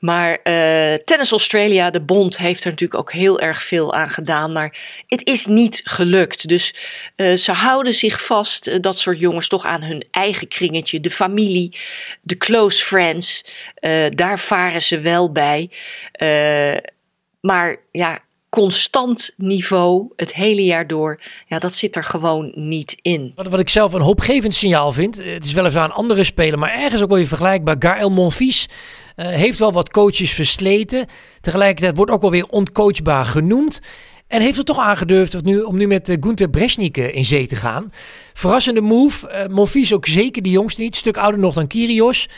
Maar 0.00 0.30
uh, 0.30 0.94
Tennis 0.94 1.30
Australia, 1.30 1.90
de 1.90 2.00
bond, 2.00 2.38
heeft 2.38 2.64
er 2.64 2.70
natuurlijk 2.70 3.00
ook 3.00 3.12
heel 3.12 3.40
erg 3.40 3.62
veel 3.62 3.94
aan 3.94 4.10
gedaan. 4.10 4.52
Maar 4.52 4.76
het 5.06 5.26
is 5.26 5.46
niet 5.46 5.80
gelukt. 5.84 6.48
Dus 6.48 6.74
ze 7.16 7.52
houden 7.52 7.94
zich 7.94 8.24
vast, 8.24 8.82
dat 8.82 8.98
soort 8.98 9.18
jongens, 9.18 9.48
toch 9.48 9.66
aan 9.66 9.82
hun 9.82 10.04
eigen 10.10 10.48
kringetje. 10.48 11.00
De 11.00 11.10
familie, 11.10 11.76
de 12.20 12.36
close 12.36 12.84
friends. 12.84 13.44
daar 14.08 14.38
varen 14.38 14.82
ze 14.82 15.00
wel 15.00 15.32
bij. 15.32 15.70
maar 17.40 17.76
ja, 17.92 18.18
constant 18.52 19.32
niveau 19.36 20.12
het 20.16 20.34
hele 20.34 20.64
jaar 20.64 20.86
door, 20.86 21.20
ja, 21.46 21.58
dat 21.58 21.74
zit 21.74 21.96
er 21.96 22.04
gewoon 22.04 22.52
niet 22.54 22.98
in. 23.02 23.32
Wat, 23.34 23.46
wat 23.46 23.60
ik 23.60 23.68
zelf 23.68 23.92
een 23.92 24.00
hoopgevend 24.00 24.54
signaal 24.54 24.92
vind, 24.92 25.24
het 25.24 25.44
is 25.44 25.52
weliswaar 25.52 25.84
een 25.84 25.90
andere 25.90 26.24
speler, 26.24 26.58
maar 26.58 26.74
ergens 26.74 27.02
ook 27.02 27.08
wel 27.08 27.16
weer 27.16 27.26
vergelijkbaar. 27.26 27.76
Gaël 27.78 28.10
Monfils 28.10 28.68
uh, 29.16 29.26
heeft 29.26 29.58
wel 29.58 29.72
wat 29.72 29.90
coaches 29.90 30.32
versleten. 30.32 31.06
Tegelijkertijd 31.40 31.96
wordt 31.96 32.12
ook 32.12 32.20
wel 32.20 32.30
weer 32.30 32.46
oncoachbaar 32.46 33.24
genoemd. 33.24 33.80
En 34.32 34.40
heeft 34.40 34.58
er 34.58 34.64
toch 34.64 34.78
aangedurfd 34.78 35.44
nu, 35.44 35.60
om 35.60 35.76
nu 35.76 35.86
met 35.86 36.08
uh, 36.08 36.16
Gunther 36.20 36.50
Bresnik 36.50 36.96
in 36.96 37.24
zee 37.24 37.46
te 37.46 37.56
gaan. 37.56 37.92
Verrassende 38.32 38.80
move. 38.80 39.28
Uh, 39.28 39.54
Monfils 39.54 39.92
ook 39.92 40.06
zeker 40.06 40.42
de 40.42 40.50
jongste 40.50 40.82
niet. 40.82 40.96
stuk 40.96 41.16
ouder 41.16 41.40
nog 41.40 41.54
dan 41.54 41.66
Kyrgios. 41.66 42.28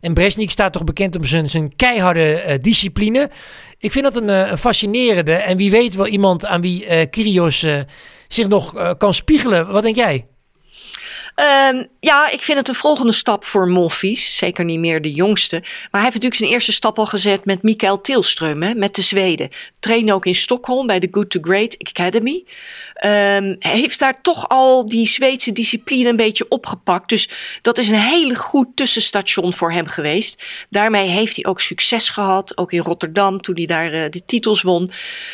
en 0.00 0.14
Bresnik 0.14 0.50
staat 0.50 0.72
toch 0.72 0.84
bekend 0.84 1.16
om 1.16 1.24
zijn, 1.24 1.48
zijn 1.48 1.76
keiharde 1.76 2.58
discipline. 2.60 3.30
Ik 3.78 3.92
vind 3.92 4.04
dat 4.04 4.16
een, 4.16 4.28
een, 4.28 4.58
fascinerende. 4.58 5.32
En 5.32 5.56
wie 5.56 5.70
weet 5.70 5.94
wel 5.94 6.06
iemand 6.06 6.46
aan 6.46 6.60
wie 6.60 7.06
Kyrgios 7.06 7.66
zich 8.28 8.48
nog 8.48 8.96
kan 8.96 9.14
spiegelen. 9.14 9.72
Wat 9.72 9.82
denk 9.82 9.96
jij? 9.96 10.24
Um, 11.70 11.86
ja, 12.00 12.30
ik 12.30 12.42
vind 12.42 12.58
het 12.58 12.68
een 12.68 12.74
volgende 12.74 13.12
stap 13.12 13.44
voor 13.44 13.68
Monfils. 13.68 14.36
Zeker 14.36 14.64
niet 14.64 14.78
meer 14.78 15.02
de 15.02 15.10
jongste. 15.10 15.56
Maar 15.60 15.88
hij 15.90 16.00
heeft 16.00 16.14
natuurlijk 16.14 16.40
zijn 16.40 16.50
eerste 16.50 16.72
stap 16.72 16.98
al 16.98 17.06
gezet 17.06 17.44
met 17.44 17.62
Mikael 17.62 18.00
Tilström, 18.00 18.58
hè, 18.58 18.74
met 18.74 18.94
de 18.94 19.02
Zweden. 19.02 19.48
Trainde 19.80 20.12
ook 20.12 20.26
in 20.26 20.34
Stockholm 20.34 20.86
bij 20.86 20.98
de 20.98 21.08
Good 21.10 21.30
to 21.30 21.40
Great 21.42 21.76
Academy. 21.78 22.44
Um, 23.04 23.56
heeft 23.58 23.98
daar 23.98 24.22
toch 24.22 24.48
al 24.48 24.86
die 24.86 25.06
Zweedse 25.06 25.52
discipline 25.52 26.08
een 26.08 26.16
beetje 26.16 26.48
opgepakt. 26.48 27.08
Dus 27.08 27.28
dat 27.62 27.78
is 27.78 27.88
een 27.88 27.94
hele 27.94 28.34
goed 28.34 28.66
tussenstation 28.74 29.52
voor 29.52 29.72
hem 29.72 29.86
geweest. 29.86 30.44
Daarmee 30.70 31.08
heeft 31.08 31.36
hij 31.36 31.44
ook 31.44 31.60
succes 31.60 32.10
gehad. 32.10 32.58
Ook 32.58 32.72
in 32.72 32.80
Rotterdam, 32.80 33.40
toen 33.40 33.56
hij 33.56 33.66
daar 33.66 33.94
uh, 33.94 34.02
de 34.10 34.24
titels 34.24 34.62
won. 34.62 34.90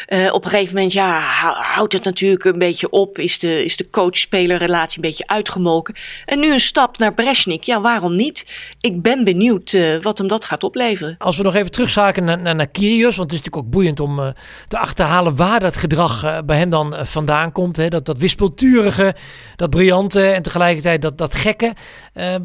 Uh, 0.09 0.33
op 0.33 0.45
een 0.45 0.51
gegeven 0.51 0.75
moment, 0.75 0.93
ja, 0.93 1.21
houdt 1.51 1.93
het 1.93 2.05
natuurlijk 2.05 2.45
een 2.45 2.59
beetje 2.59 2.91
op. 2.91 3.19
Is 3.19 3.39
de, 3.39 3.65
is 3.65 3.77
de 3.77 3.91
coach-speler 3.91 4.59
relatie 4.59 4.97
een 4.97 5.09
beetje 5.09 5.27
uitgemolken. 5.27 5.90
En 6.25 6.41
nu 6.41 6.53
een 6.53 6.61
stap 6.61 6.99
naar 6.99 7.15
Bresnik. 7.15 7.65
Ja, 7.65 7.81
waarom 7.81 8.17
niet? 8.17 8.47
Ik 8.81 9.03
ben 9.03 9.25
benieuwd 9.25 9.73
uh, 9.73 10.03
wat 10.03 10.19
hem 10.19 10.29
dat 10.29 10.45
gaat 10.45 10.65
opleveren. 10.65 11.15
Als 11.19 11.37
we 11.37 11.43
nog 11.43 11.55
even 11.55 11.71
terugzaken 11.71 12.25
naar, 12.25 12.39
naar, 12.39 12.55
naar 12.55 12.67
Kyrgios. 12.67 13.17
Want 13.17 13.31
het 13.31 13.41
is 13.41 13.47
natuurlijk 13.47 13.67
ook 13.67 13.71
boeiend 13.73 14.01
om 14.01 14.19
uh, 14.19 14.29
te 14.69 14.79
achterhalen 14.79 15.37
waar 15.37 15.61
dat 15.61 15.77
gedrag 15.77 16.25
uh, 16.25 16.39
bij 16.45 16.57
hem 16.57 16.71
dan 16.71 16.95
vandaan 17.03 17.53
komt. 17.53 17.77
Hè? 17.77 17.89
Dat, 17.89 18.07
dat 18.07 18.19
wispelturige, 18.19 19.15
dat 19.57 19.71
briljante 19.71 20.31
en 20.31 20.43
tegelijkertijd 20.43 21.03
dat, 21.03 21.19
dat 21.19 21.35
gekke. 21.35 21.73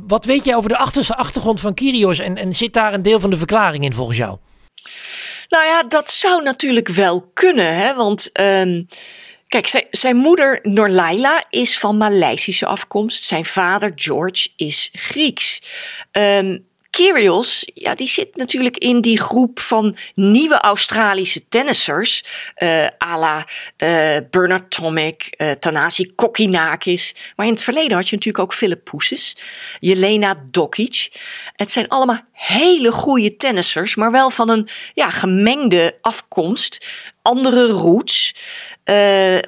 wat 0.07 0.25
weet 0.25 0.43
jij 0.45 0.55
over 0.55 0.69
de 0.69 0.77
achterste 0.77 1.15
achtergrond 1.15 1.59
van 1.59 1.73
Kyrgios? 1.73 2.19
En, 2.19 2.37
en 2.37 2.53
zit 2.53 2.73
daar 2.73 2.93
een 2.93 3.01
deel 3.01 3.19
van 3.19 3.29
de 3.29 3.37
verklaring 3.37 3.83
in 3.83 3.93
volgens 3.93 4.17
jou? 4.17 4.37
Nou 5.49 5.65
ja, 5.65 5.83
dat 5.83 6.11
zou 6.11 6.43
natuurlijk 6.43 6.87
wel 6.87 7.31
kunnen. 7.33 7.75
Hè? 7.75 7.95
Want... 7.95 8.39
Um, 8.39 8.87
Kijk, 9.47 9.67
zijn, 9.67 9.85
zijn 9.91 10.15
moeder 10.15 10.59
Norlaila 10.63 11.43
is 11.49 11.79
van 11.79 11.97
Maleisische 11.97 12.65
afkomst. 12.65 13.23
Zijn 13.23 13.45
vader 13.45 13.91
George 13.95 14.49
is 14.55 14.89
Grieks. 14.93 15.61
Um, 16.11 16.67
Kyrgios, 16.95 17.67
ja, 17.73 17.95
die 17.95 18.07
zit 18.07 18.35
natuurlijk 18.35 18.77
in 18.77 19.01
die 19.01 19.19
groep 19.19 19.59
van 19.59 19.97
nieuwe 20.13 20.59
Australische 20.59 21.47
tennissers. 21.47 22.23
Uh, 22.57 22.85
la 22.99 23.47
uh, 23.77 24.17
Bernard 24.29 24.71
Tomic, 24.71 25.33
uh, 25.37 25.51
Tanasi 25.51 26.15
Kokinakis. 26.15 27.15
Maar 27.35 27.45
in 27.45 27.51
het 27.53 27.63
verleden 27.63 27.97
had 27.97 28.09
je 28.09 28.15
natuurlijk 28.15 28.43
ook 28.43 28.53
Philip 28.53 28.83
Poussis, 28.83 29.37
Jelena 29.79 30.43
Dokic. 30.51 31.11
Het 31.55 31.71
zijn 31.71 31.87
allemaal 31.87 32.21
hele 32.31 32.91
goede 32.91 33.35
tennissers, 33.35 33.95
maar 33.95 34.11
wel 34.11 34.29
van 34.29 34.49
een 34.49 34.67
ja, 34.93 35.09
gemengde 35.09 35.97
afkomst. 36.01 36.85
Andere 37.21 37.67
roots. 37.67 38.35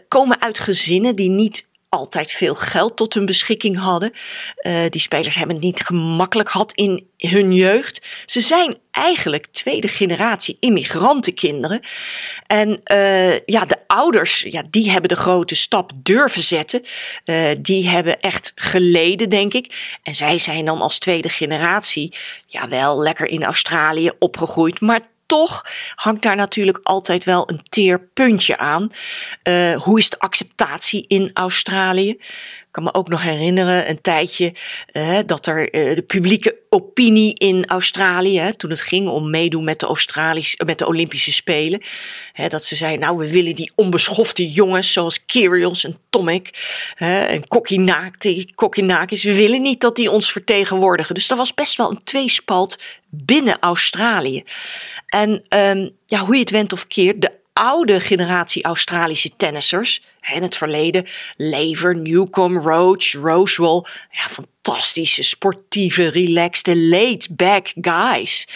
komen 0.07 0.41
uit 0.41 0.59
gezinnen 0.59 1.15
die 1.15 1.29
niet 1.29 1.65
altijd 1.89 2.31
veel 2.31 2.55
geld 2.55 2.95
tot 2.95 3.13
hun 3.13 3.25
beschikking 3.25 3.77
hadden. 3.77 4.11
Uh, 4.61 4.79
die 4.89 5.01
spelers 5.01 5.35
hebben 5.35 5.55
het 5.55 5.65
niet 5.65 5.81
gemakkelijk 5.81 6.49
gehad 6.49 6.73
in 6.73 7.07
hun 7.17 7.53
jeugd. 7.53 8.05
Ze 8.25 8.41
zijn 8.41 8.77
eigenlijk 8.91 9.47
tweede 9.51 9.87
generatie 9.87 10.57
immigrantenkinderen. 10.59 11.81
En 12.47 12.69
uh, 12.91 13.39
ja, 13.39 13.65
de 13.65 13.77
ouders, 13.87 14.41
ja, 14.41 14.63
die 14.69 14.91
hebben 14.91 15.09
de 15.09 15.15
grote 15.15 15.55
stap 15.55 15.91
durven 15.95 16.43
zetten. 16.43 16.81
Uh, 17.25 17.49
die 17.59 17.89
hebben 17.89 18.19
echt 18.19 18.51
geleden, 18.55 19.29
denk 19.29 19.53
ik. 19.53 19.97
En 20.03 20.15
zij 20.15 20.37
zijn 20.37 20.65
dan 20.65 20.81
als 20.81 20.99
tweede 20.99 21.29
generatie, 21.29 22.13
ja, 22.47 22.67
wel 22.67 23.01
lekker 23.01 23.27
in 23.27 23.43
Australië 23.43 24.11
opgegroeid, 24.19 24.81
maar 24.81 25.01
toch 25.27 25.65
hangt 25.95 26.21
daar 26.21 26.35
natuurlijk 26.35 26.79
altijd 26.83 27.23
wel 27.23 27.49
een 27.49 27.61
teer 27.69 28.01
puntje 28.13 28.57
aan. 28.57 28.91
Uh, 29.43 29.75
hoe 29.75 29.99
is 29.99 30.09
de 30.09 30.19
acceptatie 30.19 31.05
in 31.07 31.31
Australië? 31.33 32.17
Kan 32.77 32.85
me 32.85 32.93
ook 32.93 33.07
nog 33.07 33.21
herinneren 33.21 33.89
een 33.89 34.01
tijdje 34.01 34.53
uh, 34.91 35.19
dat 35.25 35.45
er 35.45 35.75
uh, 35.75 35.95
de 35.95 36.01
publieke 36.01 36.57
opinie 36.69 37.33
in 37.33 37.65
Australië, 37.65 38.51
toen 38.57 38.69
het 38.69 38.81
ging 38.81 39.07
om 39.07 39.29
meedoen 39.29 39.63
met 39.63 39.79
de, 39.79 39.85
Australische, 39.85 40.63
met 40.65 40.77
de 40.77 40.87
Olympische 40.87 41.31
Spelen, 41.31 41.81
dat 42.47 42.65
ze 42.65 42.75
zeiden, 42.75 42.99
nou 42.99 43.17
we 43.17 43.31
willen 43.31 43.55
die 43.55 43.71
onbeschofte 43.75 44.51
jongens 44.51 44.93
zoals 44.93 45.25
Kyrgios 45.25 45.83
en 45.83 45.97
Tomic 46.09 46.49
hè, 46.95 47.21
en 47.21 47.47
Kokkinakis, 48.55 49.23
we 49.23 49.35
willen 49.35 49.61
niet 49.61 49.81
dat 49.81 49.95
die 49.95 50.11
ons 50.11 50.31
vertegenwoordigen. 50.31 51.15
Dus 51.15 51.29
er 51.29 51.37
was 51.37 51.53
best 51.53 51.77
wel 51.77 51.89
een 51.91 52.03
tweespalt 52.03 52.77
binnen 53.09 53.57
Australië. 53.59 54.43
En 55.07 55.29
um, 55.49 55.95
ja, 56.05 56.19
hoe 56.19 56.33
je 56.33 56.39
het 56.39 56.49
went 56.49 56.73
of 56.73 56.87
keert, 56.87 57.21
de 57.21 57.31
oude 57.57 57.99
generatie 57.99 58.63
Australische 58.63 59.31
tennissers, 59.37 60.03
in 60.33 60.41
het 60.41 60.57
verleden, 60.57 61.05
Lever, 61.37 61.95
Newcomb, 61.95 62.63
Roach, 62.63 63.11
Rosewell, 63.11 63.83
ja, 64.11 64.27
fantastische, 64.29 65.23
sportieve, 65.23 66.09
relaxed, 66.09 66.75
laid-back 66.75 67.73
guys. 67.81 68.47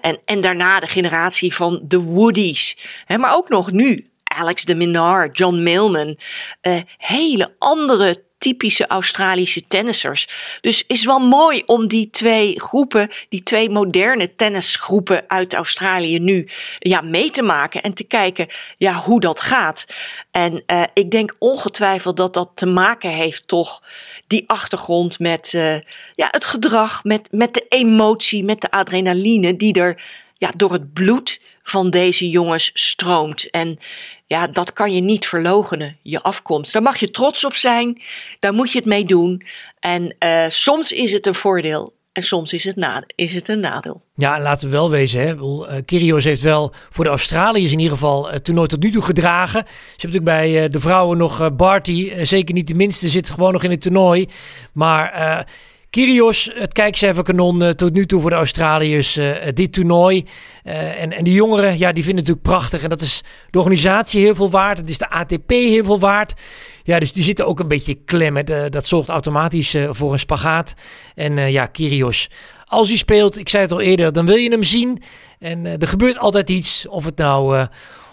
En, 0.00 0.20
en 0.24 0.40
daarna 0.40 0.80
de 0.80 0.86
generatie 0.86 1.54
van 1.54 1.80
de 1.82 2.00
Woodies, 2.00 2.76
maar 3.16 3.34
ook 3.34 3.48
nog 3.48 3.72
nu 3.72 4.06
Alex 4.24 4.64
de 4.64 4.74
Minar, 4.74 5.30
John 5.32 5.62
Millman, 5.62 6.18
uh, 6.62 6.80
hele 6.96 7.54
andere 7.58 8.24
typische 8.44 8.86
Australische 8.86 9.62
tennissers. 9.68 10.58
Dus 10.60 10.84
is 10.86 11.04
wel 11.04 11.18
mooi 11.18 11.62
om 11.66 11.88
die 11.88 12.10
twee 12.10 12.60
groepen, 12.60 13.08
die 13.28 13.42
twee 13.42 13.70
moderne 13.70 14.34
tennisgroepen 14.34 15.24
uit 15.26 15.54
Australië 15.54 16.18
nu 16.18 16.48
ja, 16.78 17.00
mee 17.00 17.30
te 17.30 17.42
maken 17.42 17.82
en 17.82 17.94
te 17.94 18.04
kijken 18.04 18.46
ja, 18.78 18.92
hoe 18.92 19.20
dat 19.20 19.40
gaat. 19.40 19.84
En 20.30 20.62
uh, 20.66 20.82
ik 20.94 21.10
denk 21.10 21.34
ongetwijfeld 21.38 22.16
dat 22.16 22.34
dat 22.34 22.50
te 22.54 22.66
maken 22.66 23.10
heeft 23.10 23.48
toch 23.48 23.82
die 24.26 24.44
achtergrond 24.46 25.18
met 25.18 25.52
uh, 25.52 25.74
ja, 26.14 26.28
het 26.30 26.44
gedrag, 26.44 27.04
met, 27.04 27.28
met 27.32 27.54
de 27.54 27.66
emotie, 27.68 28.44
met 28.44 28.60
de 28.60 28.70
adrenaline 28.70 29.56
die 29.56 29.74
er 29.74 30.02
ja, 30.38 30.50
door 30.56 30.72
het 30.72 30.92
bloed 30.92 31.40
van 31.66 31.90
deze 31.90 32.28
jongens 32.28 32.70
stroomt. 32.74 33.50
En 33.50 33.78
ja, 34.26 34.46
dat 34.46 34.72
kan 34.72 34.94
je 34.94 35.00
niet 35.00 35.26
verlogenen, 35.26 35.98
je 36.02 36.22
afkomst. 36.22 36.72
Daar 36.72 36.82
mag 36.82 36.96
je 36.96 37.10
trots 37.10 37.44
op 37.44 37.54
zijn, 37.54 38.02
daar 38.38 38.52
moet 38.52 38.72
je 38.72 38.78
het 38.78 38.86
mee 38.86 39.04
doen. 39.04 39.42
En 39.80 40.16
uh, 40.24 40.44
soms 40.48 40.92
is 40.92 41.12
het 41.12 41.26
een 41.26 41.34
voordeel 41.34 41.92
en 42.12 42.22
soms 42.22 42.52
is 42.52 42.64
het, 42.64 42.76
na, 42.76 43.04
is 43.14 43.34
het 43.34 43.48
een 43.48 43.60
nadeel. 43.60 44.02
Ja, 44.14 44.40
laten 44.40 44.66
we 44.66 44.72
wel 44.72 44.90
wezen. 44.90 45.20
Hè. 45.20 45.34
Uh, 45.34 45.64
Kyrgios 45.84 46.24
heeft 46.24 46.42
wel 46.42 46.72
voor 46.90 47.04
de 47.04 47.10
Australiërs 47.10 47.72
in 47.72 47.78
ieder 47.78 47.94
geval 47.94 48.30
het 48.30 48.44
toernooi 48.44 48.68
tot 48.68 48.82
nu 48.82 48.90
toe 48.90 49.02
gedragen. 49.02 49.64
Ze 49.66 49.74
hebben 49.96 50.20
natuurlijk 50.20 50.24
bij 50.24 50.64
uh, 50.64 50.70
de 50.70 50.80
vrouwen 50.80 51.18
nog 51.18 51.40
uh, 51.40 51.46
Barty. 51.50 52.12
zeker 52.22 52.54
niet 52.54 52.66
de 52.66 52.74
minste, 52.74 53.08
zit 53.08 53.30
gewoon 53.30 53.52
nog 53.52 53.62
in 53.62 53.70
het 53.70 53.80
toernooi. 53.80 54.28
Maar 54.72 55.46
Kyrgios, 55.94 56.50
het 56.54 56.72
kijkcijferkanon 56.72 57.62
uh, 57.62 57.68
tot 57.68 57.92
nu 57.92 58.06
toe 58.06 58.20
voor 58.20 58.30
de 58.30 58.36
Australiërs, 58.36 59.16
uh, 59.16 59.34
dit 59.54 59.72
toernooi. 59.72 60.24
Uh, 60.64 61.02
en, 61.02 61.12
en 61.12 61.24
die 61.24 61.34
jongeren, 61.34 61.78
ja, 61.78 61.92
die 61.92 62.04
vinden 62.04 62.24
het 62.24 62.34
natuurlijk 62.34 62.42
prachtig. 62.42 62.82
En 62.82 62.88
dat 62.88 63.00
is 63.00 63.22
de 63.50 63.58
organisatie 63.58 64.20
heel 64.20 64.34
veel 64.34 64.50
waard. 64.50 64.78
Het 64.78 64.88
is 64.88 64.98
de 64.98 65.10
ATP 65.10 65.50
heel 65.50 65.84
veel 65.84 65.98
waard. 65.98 66.34
Ja, 66.82 66.98
dus 66.98 67.12
die 67.12 67.22
zitten 67.22 67.46
ook 67.46 67.60
een 67.60 67.68
beetje 67.68 67.94
klem. 67.94 68.44
dat 68.70 68.86
zorgt 68.86 69.08
automatisch 69.08 69.76
voor 69.90 70.12
een 70.12 70.18
spagaat. 70.18 70.74
En 71.14 71.50
ja, 71.50 71.66
Kyrgios, 71.66 72.30
als 72.64 72.88
hij 72.88 72.96
speelt, 72.96 73.38
ik 73.38 73.48
zei 73.48 73.62
het 73.62 73.72
al 73.72 73.80
eerder, 73.80 74.12
dan 74.12 74.26
wil 74.26 74.36
je 74.36 74.50
hem 74.50 74.62
zien. 74.62 75.02
En 75.38 75.66
er 75.66 75.88
gebeurt 75.88 76.18
altijd 76.18 76.50
iets, 76.50 76.88
of 76.88 77.04
het 77.04 77.16
nou 77.16 77.66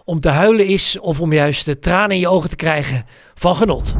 om 0.06 0.20
te 0.20 0.30
huilen 0.30 0.66
is... 0.66 1.00
of 1.00 1.20
om 1.20 1.34
juist 1.34 1.82
tranen 1.82 2.12
in 2.12 2.20
je 2.20 2.30
ogen 2.30 2.50
te 2.50 2.56
krijgen 2.56 3.06
van 3.34 3.56
genot. 3.56 3.96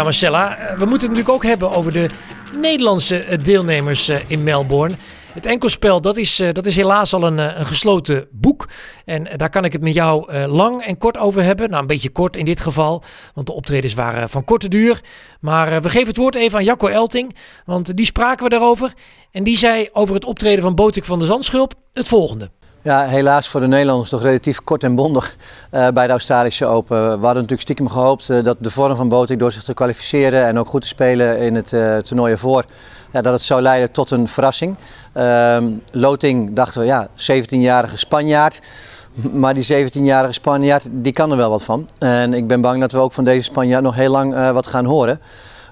Ja, 0.00 0.06
Marcella, 0.06 0.56
eh, 0.56 0.78
we 0.78 0.84
moeten 0.84 1.08
het 1.08 1.16
natuurlijk 1.16 1.28
ook 1.28 1.44
hebben 1.44 1.70
over 1.70 1.92
de 1.92 2.06
Nederlandse 2.54 3.18
eh, 3.18 3.38
deelnemers 3.42 4.08
eh, 4.08 4.18
in 4.26 4.42
Melbourne. 4.42 4.94
Het 5.32 5.46
enkelspel, 5.46 6.00
dat 6.00 6.16
is, 6.16 6.42
dat 6.52 6.66
is 6.66 6.76
helaas 6.76 7.14
al 7.14 7.22
een, 7.22 7.38
een 7.38 7.66
gesloten 7.66 8.28
boek. 8.30 8.68
En 9.04 9.28
daar 9.36 9.50
kan 9.50 9.64
ik 9.64 9.72
het 9.72 9.82
met 9.82 9.94
jou 9.94 10.46
lang 10.46 10.82
en 10.82 10.98
kort 10.98 11.18
over 11.18 11.42
hebben. 11.42 11.68
Nou, 11.70 11.80
een 11.80 11.86
beetje 11.86 12.10
kort 12.10 12.36
in 12.36 12.44
dit 12.44 12.60
geval, 12.60 13.02
want 13.34 13.46
de 13.46 13.52
optredens 13.52 13.94
waren 13.94 14.28
van 14.28 14.44
korte 14.44 14.68
duur. 14.68 15.00
Maar 15.40 15.82
we 15.82 15.88
geven 15.88 16.08
het 16.08 16.16
woord 16.16 16.34
even 16.34 16.58
aan 16.58 16.64
Jacco 16.64 16.86
Elting, 16.86 17.36
want 17.64 17.96
die 17.96 18.06
spraken 18.06 18.44
we 18.44 18.50
daarover. 18.50 18.92
En 19.30 19.44
die 19.44 19.56
zei 19.56 19.88
over 19.92 20.14
het 20.14 20.24
optreden 20.24 20.62
van 20.62 20.74
Botik 20.74 21.04
van 21.04 21.18
de 21.18 21.26
Zandschulp 21.26 21.74
het 21.92 22.08
volgende. 22.08 22.50
Ja, 22.82 23.04
helaas 23.04 23.48
voor 23.48 23.60
de 23.60 23.66
Nederlanders 23.66 24.10
toch 24.10 24.22
relatief 24.22 24.60
kort 24.60 24.84
en 24.84 24.94
bondig 24.94 25.36
uh, 25.72 25.88
bij 25.88 26.06
de 26.06 26.12
Australische 26.12 26.66
Open. 26.66 26.96
We 26.96 27.10
hadden 27.10 27.34
natuurlijk 27.34 27.60
stiekem 27.60 27.88
gehoopt 27.88 28.28
uh, 28.28 28.44
dat 28.44 28.56
de 28.60 28.70
vorm 28.70 28.96
van 28.96 29.08
Botik 29.08 29.38
door 29.38 29.52
zich 29.52 29.62
te 29.62 29.74
kwalificeren 29.74 30.46
en 30.46 30.58
ook 30.58 30.68
goed 30.68 30.80
te 30.80 30.86
spelen 30.86 31.38
in 31.38 31.54
het 31.54 31.72
uh, 31.72 31.96
toernooi 31.96 32.32
ervoor, 32.32 32.64
dat 33.10 33.24
het 33.24 33.42
zou 33.42 33.62
leiden 33.62 33.92
tot 33.92 34.10
een 34.10 34.28
verrassing. 34.28 34.76
Ehm, 35.12 35.70
Loting 35.92 36.54
dachten 36.54 36.80
we, 36.80 36.86
ja, 36.86 37.08
17-jarige 37.08 37.96
Spanjaard. 37.96 38.60
Maar 39.32 39.54
die 39.54 39.88
17-jarige 39.88 40.32
Spanjaard, 40.32 40.88
die 40.90 41.12
kan 41.12 41.30
er 41.30 41.36
wel 41.36 41.50
wat 41.50 41.64
van. 41.64 41.88
En 41.98 42.34
ik 42.34 42.46
ben 42.46 42.60
bang 42.60 42.80
dat 42.80 42.92
we 42.92 42.98
ook 42.98 43.12
van 43.12 43.24
deze 43.24 43.42
Spanjaard 43.42 43.82
nog 43.82 43.94
heel 43.94 44.10
lang 44.10 44.50
wat 44.52 44.66
gaan 44.66 44.84
horen. 44.84 45.20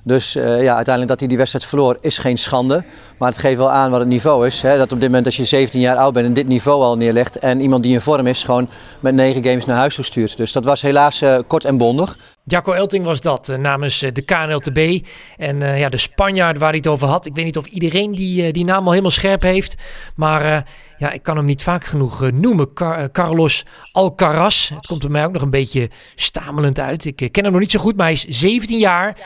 Dus 0.09 0.37
uh, 0.37 0.43
ja, 0.45 0.75
uiteindelijk 0.75 1.09
dat 1.09 1.19
hij 1.19 1.29
die 1.29 1.37
wedstrijd 1.37 1.65
verloor 1.65 1.99
is 2.01 2.19
geen 2.19 2.39
schande. 2.39 2.85
Maar 3.19 3.29
het 3.29 3.39
geeft 3.39 3.57
wel 3.57 3.71
aan 3.71 3.91
wat 3.91 4.01
het 4.01 4.09
niveau 4.09 4.47
is. 4.47 4.63
Hè? 4.63 4.77
Dat 4.77 4.93
op 4.93 5.01
dit 5.01 5.09
moment 5.09 5.27
als 5.27 5.37
je 5.37 5.45
17 5.45 5.81
jaar 5.81 5.97
oud 5.97 6.13
bent 6.13 6.27
en 6.27 6.33
dit 6.33 6.49
niveau 6.49 6.83
al 6.83 6.97
neerlegt. 6.97 7.39
En 7.39 7.61
iemand 7.61 7.83
die 7.83 7.93
in 7.93 8.01
vorm 8.01 8.27
is 8.27 8.45
gewoon 8.45 8.69
met 9.01 9.15
9 9.15 9.45
games 9.45 9.65
naar 9.65 9.77
huis 9.77 9.95
gestuurd. 9.95 10.37
Dus 10.37 10.53
dat 10.53 10.65
was 10.65 10.83
helaas 10.83 11.23
uh, 11.23 11.39
kort 11.47 11.65
en 11.65 11.77
bondig. 11.77 12.19
Jacco 12.45 12.73
Elting 12.73 13.05
was 13.05 13.21
dat 13.21 13.49
uh, 13.49 13.57
namens 13.57 13.99
de 13.99 14.23
KNLTB. 14.23 15.07
En 15.37 15.79
ja, 15.79 15.89
de 15.89 15.97
Spanjaard 15.97 16.59
waar 16.59 16.69
hij 16.69 16.79
het 16.79 16.87
over 16.87 17.09
had. 17.09 17.27
Ik 17.27 17.35
weet 17.35 17.45
niet 17.45 17.57
of 17.57 17.67
iedereen 17.67 18.15
die, 18.15 18.53
die 18.53 18.65
naam 18.65 18.85
al 18.85 18.91
helemaal 18.91 19.11
scherp 19.11 19.43
heeft. 19.43 19.75
Maar 20.15 20.65
ja, 20.99 21.11
ik 21.13 21.23
kan 21.23 21.37
hem 21.37 21.45
niet 21.45 21.63
vaak 21.63 21.85
genoeg 21.85 22.31
noemen. 22.31 22.73
Car 22.73 23.11
Carlos 23.11 23.65
Alcaraz. 23.93 24.69
Het 24.69 24.87
komt 24.87 25.01
bij 25.01 25.11
mij 25.11 25.25
ook 25.25 25.33
nog 25.33 25.43
een 25.43 25.51
beetje 25.51 25.91
stamelend 26.15 26.79
uit. 26.79 27.05
Ik 27.05 27.17
ken 27.33 27.43
hem 27.43 27.53
nog 27.53 27.61
niet 27.61 27.71
zo 27.71 27.81
goed, 27.81 27.97
maar 27.97 28.07
hij 28.07 28.15
is 28.15 28.25
17 28.25 28.79
jaar. 28.79 29.17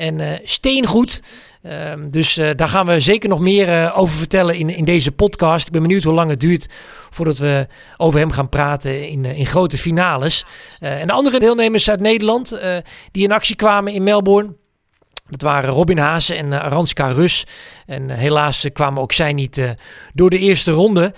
En 0.00 0.18
uh, 0.18 0.32
steengoed. 0.44 1.22
Uh, 1.62 1.92
dus 2.10 2.38
uh, 2.38 2.50
daar 2.56 2.68
gaan 2.68 2.86
we 2.86 3.00
zeker 3.00 3.28
nog 3.28 3.40
meer 3.40 3.68
uh, 3.68 3.98
over 3.98 4.16
vertellen 4.16 4.54
in, 4.54 4.70
in 4.70 4.84
deze 4.84 5.12
podcast. 5.12 5.66
Ik 5.66 5.72
ben 5.72 5.82
benieuwd 5.82 6.02
hoe 6.02 6.14
lang 6.14 6.30
het 6.30 6.40
duurt 6.40 6.68
voordat 7.10 7.38
we 7.38 7.66
over 7.96 8.20
hem 8.20 8.30
gaan 8.30 8.48
praten 8.48 9.08
in, 9.08 9.24
in 9.24 9.46
grote 9.46 9.78
finales. 9.78 10.44
en 10.78 11.06
de 11.06 11.12
andere 11.12 11.38
deelnemers 11.38 11.90
uit 11.90 12.00
Nederland 12.00 12.60
die 13.10 13.24
in 13.24 13.32
actie 13.32 13.56
kwamen 13.56 13.92
in 13.92 14.02
Melbourne. 14.02 14.54
Dat 15.28 15.42
waren 15.42 15.70
Robin 15.70 15.98
Haase 15.98 16.34
en 16.34 16.52
Aranska 16.62 17.08
Rus. 17.08 17.46
En 17.86 18.10
helaas 18.10 18.66
kwamen 18.72 19.02
ook 19.02 19.12
zij 19.12 19.32
niet 19.32 19.74
door 20.14 20.30
de 20.30 20.38
eerste 20.38 20.70
ronde. 20.70 21.14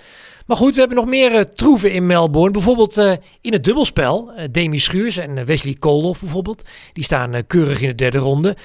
Maar 0.46 0.57
goed, 0.57 0.74
we 0.74 0.78
hebben 0.78 0.96
nog 0.98 1.07
meer 1.07 1.33
uh, 1.33 1.40
troeven 1.40 1.92
in 1.92 2.07
Melbourne. 2.07 2.50
Bijvoorbeeld 2.50 2.98
uh, 2.98 3.12
in 3.40 3.52
het 3.52 3.64
dubbelspel. 3.64 4.33
Uh, 4.37 4.44
Demi 4.50 4.78
Schuurs 4.78 5.16
en 5.16 5.44
Wesley 5.44 5.76
Koolhof 5.78 6.20
bijvoorbeeld. 6.20 6.62
Die 6.92 7.05
staan 7.05 7.46
keurig 7.46 7.81
in 7.81 7.88
de 7.88 7.94
derde 7.94 8.18
ronde. 8.18 8.57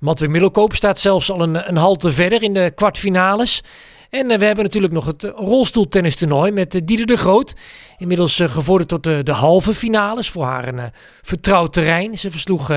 Matwee 0.00 0.28
Middelkoop 0.28 0.74
staat 0.74 0.98
zelfs 0.98 1.30
al 1.30 1.40
een, 1.40 1.68
een 1.68 1.76
halte 1.76 2.10
verder 2.10 2.42
in 2.42 2.54
de 2.54 2.72
kwartfinales. 2.74 3.62
En 4.16 4.38
we 4.38 4.44
hebben 4.44 4.64
natuurlijk 4.64 4.92
nog 4.92 5.06
het 5.06 5.22
rolstoeltennistoernooi 5.22 6.52
met 6.52 6.80
Dieder 6.84 7.06
de 7.06 7.16
Groot. 7.16 7.54
Inmiddels 7.98 8.40
gevorderd 8.44 8.88
tot 8.88 9.26
de, 9.26 9.32
halve 9.32 9.74
finales. 9.74 10.30
Voor 10.30 10.44
haar 10.44 10.68
een 10.68 10.92
vertrouwd 11.22 11.72
terrein. 11.72 12.18
Ze 12.18 12.30
versloeg 12.30 12.70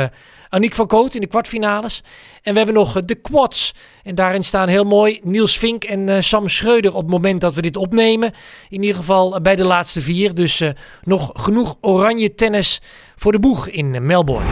Aniek 0.49 0.73
van 0.73 0.87
Koot 0.87 1.15
in 1.15 1.21
de 1.21 1.27
kwartfinales. 1.27 2.03
En 2.41 2.51
we 2.51 2.57
hebben 2.57 2.75
nog 2.75 2.95
eh, 2.95 3.03
de 3.05 3.15
quads. 3.15 3.73
En 4.03 4.15
daarin 4.15 4.43
staan 4.43 4.67
heel 4.67 4.83
mooi 4.83 5.19
Niels 5.23 5.57
Vink 5.57 5.83
en 5.83 6.23
Sam 6.23 6.47
Schreuder 6.47 6.91
op 6.93 7.01
het 7.01 7.11
moment 7.11 7.41
dat 7.41 7.53
we 7.53 7.61
dit 7.61 7.77
opnemen. 7.77 8.33
In 8.69 8.81
ieder 8.81 8.97
geval 8.97 9.35
eh, 9.35 9.41
bij 9.41 9.55
de 9.55 9.63
laatste 9.63 10.01
vier. 10.01 10.33
Dus 10.33 10.63
nog 11.03 11.29
genoeg 11.33 11.77
oranje 11.81 12.35
tennis 12.35 12.81
voor 13.15 13.31
de 13.31 13.39
boeg 13.39 13.67
in 13.67 14.05
Melbourne. 14.05 14.49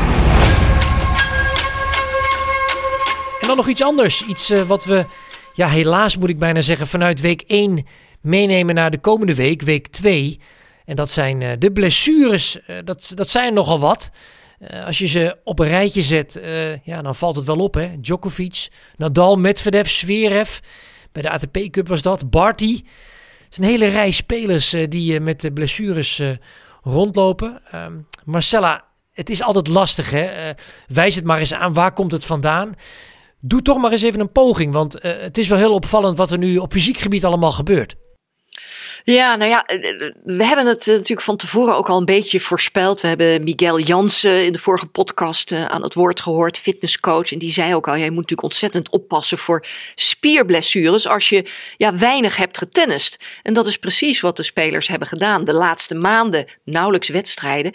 En 3.42 3.48
dan 3.48 3.56
nog 3.58 3.68
iets 3.68 3.84
anders. 3.84 4.26
Iets 4.26 4.54
wat 4.68 4.86
we, 4.86 5.06
ja 5.58 5.68
helaas 5.68 6.18
moet 6.18 6.30
ik 6.30 6.40
bijna 6.40 6.62
zeggen, 6.62 6.88
vanuit 6.88 7.22
week 7.22 7.42
1 7.42 7.86
meenemen 8.22 8.76
naar 8.76 8.92
de 8.92 9.00
komende 9.00 9.36
week, 9.36 9.62
week 9.62 9.88
2. 9.88 10.40
En 10.86 10.96
dat 10.96 11.10
zijn 11.10 11.60
de 11.60 11.72
blessures. 11.72 12.60
dat, 12.84 13.12
dat 13.16 13.30
zijn 13.30 13.54
nogal 13.54 13.80
wat. 13.80 14.10
Uh, 14.60 14.86
als 14.86 14.98
je 14.98 15.08
ze 15.08 15.38
op 15.44 15.60
een 15.60 15.68
rijtje 15.68 16.02
zet, 16.02 16.42
ja, 16.84 17.02
dan 17.02 17.16
valt 17.16 17.36
het 17.36 17.46
wel 17.46 17.58
op. 17.58 17.74
Hè? 17.74 18.00
Djokovic, 18.02 18.68
Nadal, 18.96 19.38
Medvedev, 19.38 19.88
Zverev. 19.88 20.58
Bij 21.12 21.22
de 21.22 21.30
ATP 21.30 21.58
Cup 21.72 21.88
was 21.88 22.02
dat. 22.02 22.30
Barty. 22.30 22.76
Het 23.44 23.52
is 23.52 23.58
een 23.58 23.64
hele 23.64 23.88
rij 23.88 24.12
spelers 24.12 24.76
die 24.90 25.20
met 25.20 25.42
de 25.42 25.52
blessures 25.52 26.22
rondlopen. 26.84 27.62
Ehm, 27.72 27.94
Marcella, 28.24 28.84
het 29.14 29.30
is 29.30 29.42
altijd 29.42 29.68
lastig. 29.68 30.10
Hè? 30.12 30.52
wijs 30.88 31.16
het 31.16 31.24
maar 31.24 31.40
eens 31.40 31.54
aan. 31.54 31.74
Waar 31.74 31.94
komt 31.94 32.12
het 32.12 32.26
vandaan? 32.26 32.76
Doe 33.48 33.62
toch 33.62 33.78
maar 33.78 33.92
eens 33.92 34.02
even 34.02 34.20
een 34.20 34.32
poging. 34.32 34.74
Want 34.74 35.02
het 35.02 35.38
is 35.38 35.48
wel 35.48 35.58
heel 35.58 35.74
opvallend 35.74 36.18
wat 36.18 36.32
er 36.32 36.38
nu 36.38 36.58
op 36.58 36.72
fysiek 36.72 36.98
gebied 36.98 37.26
allemaal 37.26 37.52
gebeurt. 37.52 37.96
Ja, 39.14 39.36
nou 39.36 39.50
ja, 39.50 39.66
eh, 39.66 39.90
eh, 39.90 40.14
we 40.24 40.46
hebben 40.46 40.66
het 40.66 40.88
eh, 40.88 40.94
natuurlijk 40.94 41.22
van 41.22 41.38
tevoren 41.38 41.76
ook 41.76 41.90
al 41.90 41.98
een 41.98 42.06
beetje 42.06 42.40
voorspeld. 42.40 43.02
We 43.02 43.08
hebben 43.08 43.44
Miguel 43.44 43.80
Jansen 43.80 44.46
in 44.46 44.52
de 44.52 44.60
vorige 44.60 44.86
podcast 44.86 45.52
aan 45.52 45.84
het 45.84 45.94
woord 45.94 46.22
gehoord, 46.22 46.58
fitnesscoach. 46.58 47.32
En 47.32 47.40
die 47.40 47.52
zei 47.52 47.76
ook 47.76 47.88
al, 47.88 47.98
jij 47.98 48.10
moet 48.10 48.16
natuurlijk 48.16 48.44
ontzettend 48.44 48.90
oppassen 48.90 49.38
voor 49.38 49.66
spierblessures 49.96 51.08
als 51.08 51.30
je 51.30 51.46
ja, 51.78 51.98
weinig 51.98 52.38
hebt 52.38 52.58
getennist. 52.58 53.24
En 53.44 53.54
dat 53.54 53.68
is 53.68 53.78
precies 53.78 54.22
wat 54.22 54.38
de 54.38 54.44
spelers 54.44 54.88
hebben 54.88 55.08
gedaan. 55.08 55.44
De 55.44 55.54
laatste 55.54 55.96
maanden 55.96 56.46
nauwelijks 56.64 57.10
wedstrijden. 57.10 57.74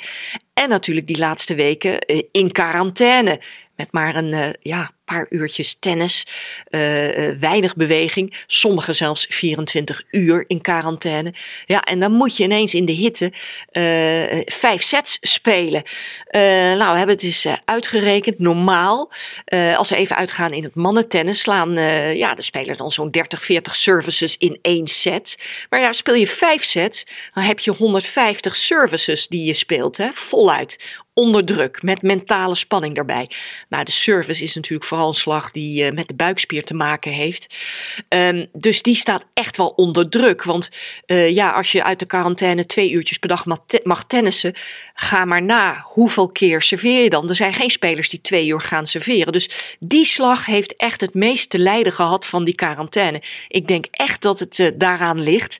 En 0.54 0.68
natuurlijk 0.68 1.06
die 1.06 1.18
laatste 1.18 1.54
weken 1.54 1.98
in 2.30 2.52
quarantaine. 2.52 3.40
Met 3.76 3.92
maar 3.92 4.16
een 4.16 4.56
ja, 4.60 4.90
paar 5.12 5.26
uurtjes 5.28 5.76
tennis, 5.78 6.26
uh, 6.70 6.80
weinig 7.40 7.74
beweging, 7.74 8.34
sommigen 8.46 8.94
zelfs 8.94 9.26
24 9.28 10.02
uur 10.10 10.44
in 10.46 10.60
quarantaine. 10.60 11.34
Ja, 11.66 11.82
en 11.82 12.00
dan 12.00 12.12
moet 12.12 12.36
je 12.36 12.44
ineens 12.44 12.74
in 12.74 12.84
de 12.84 12.92
hitte 12.92 13.32
uh, 13.72 14.42
vijf 14.44 14.82
sets 14.82 15.18
spelen. 15.20 15.82
nou, 16.32 16.92
we 16.92 16.98
hebben 16.98 17.14
het 17.14 17.22
eens 17.22 17.46
uitgerekend. 17.64 18.38
Normaal, 18.38 19.10
als 19.76 19.88
we 19.88 19.96
even 19.96 20.16
uitgaan 20.16 20.52
in 20.52 20.62
het 20.62 20.74
mannentennis, 20.74 21.40
slaan 21.40 21.72
ja, 22.16 22.34
de 22.34 22.42
spelers 22.42 22.78
dan 22.78 22.90
zo'n 22.90 23.10
30, 23.10 23.44
40 23.44 23.76
services 23.76 24.36
in 24.36 24.58
één 24.62 24.86
set. 24.86 25.36
Maar 25.70 25.80
ja, 25.80 25.92
speel 25.92 26.14
je 26.14 26.26
vijf 26.26 26.64
sets, 26.64 27.06
dan 27.34 27.44
heb 27.44 27.58
je 27.58 27.70
150 27.70 28.56
services 28.56 29.28
die 29.28 29.44
je 29.44 29.54
speelt, 29.54 29.96
hè, 29.96 30.08
voluit 30.12 31.01
onder 31.14 31.44
druk, 31.44 31.82
met 31.82 32.02
mentale 32.02 32.54
spanning 32.54 32.94
daarbij. 32.94 33.30
Nou, 33.68 33.84
de 33.84 33.90
service 33.90 34.44
is 34.44 34.54
natuurlijk 34.54 34.88
vooral 34.88 35.08
een 35.08 35.14
slag 35.14 35.50
die 35.50 35.84
uh, 35.84 35.90
met 35.90 36.08
de 36.08 36.14
buikspier 36.14 36.64
te 36.64 36.74
maken 36.74 37.12
heeft. 37.12 37.56
Um, 38.08 38.46
dus 38.52 38.82
die 38.82 38.94
staat 38.94 39.26
echt 39.32 39.56
wel 39.56 39.68
onder 39.68 40.08
druk. 40.08 40.42
Want 40.42 40.68
uh, 41.06 41.28
ja, 41.28 41.50
als 41.50 41.72
je 41.72 41.84
uit 41.84 41.98
de 41.98 42.06
quarantaine 42.06 42.66
twee 42.66 42.90
uurtjes 42.90 43.18
per 43.18 43.28
dag 43.28 43.46
mag, 43.46 43.58
te 43.66 43.80
mag 43.84 44.04
tennissen, 44.04 44.54
ga 44.94 45.24
maar 45.24 45.42
na. 45.42 45.84
Hoeveel 45.86 46.28
keer 46.28 46.62
serveer 46.62 47.02
je 47.02 47.10
dan? 47.10 47.28
Er 47.28 47.36
zijn 47.36 47.54
geen 47.54 47.70
spelers 47.70 48.08
die 48.08 48.20
twee 48.20 48.46
uur 48.46 48.60
gaan 48.60 48.86
serveren. 48.86 49.32
Dus 49.32 49.76
die 49.78 50.04
slag 50.04 50.46
heeft 50.46 50.76
echt 50.76 51.00
het 51.00 51.14
meest 51.14 51.50
te 51.50 51.58
lijden 51.58 51.92
gehad 51.92 52.26
van 52.26 52.44
die 52.44 52.54
quarantaine. 52.54 53.22
Ik 53.48 53.68
denk 53.68 53.86
echt 53.90 54.22
dat 54.22 54.38
het 54.38 54.58
uh, 54.58 54.68
daaraan 54.74 55.20
ligt. 55.20 55.56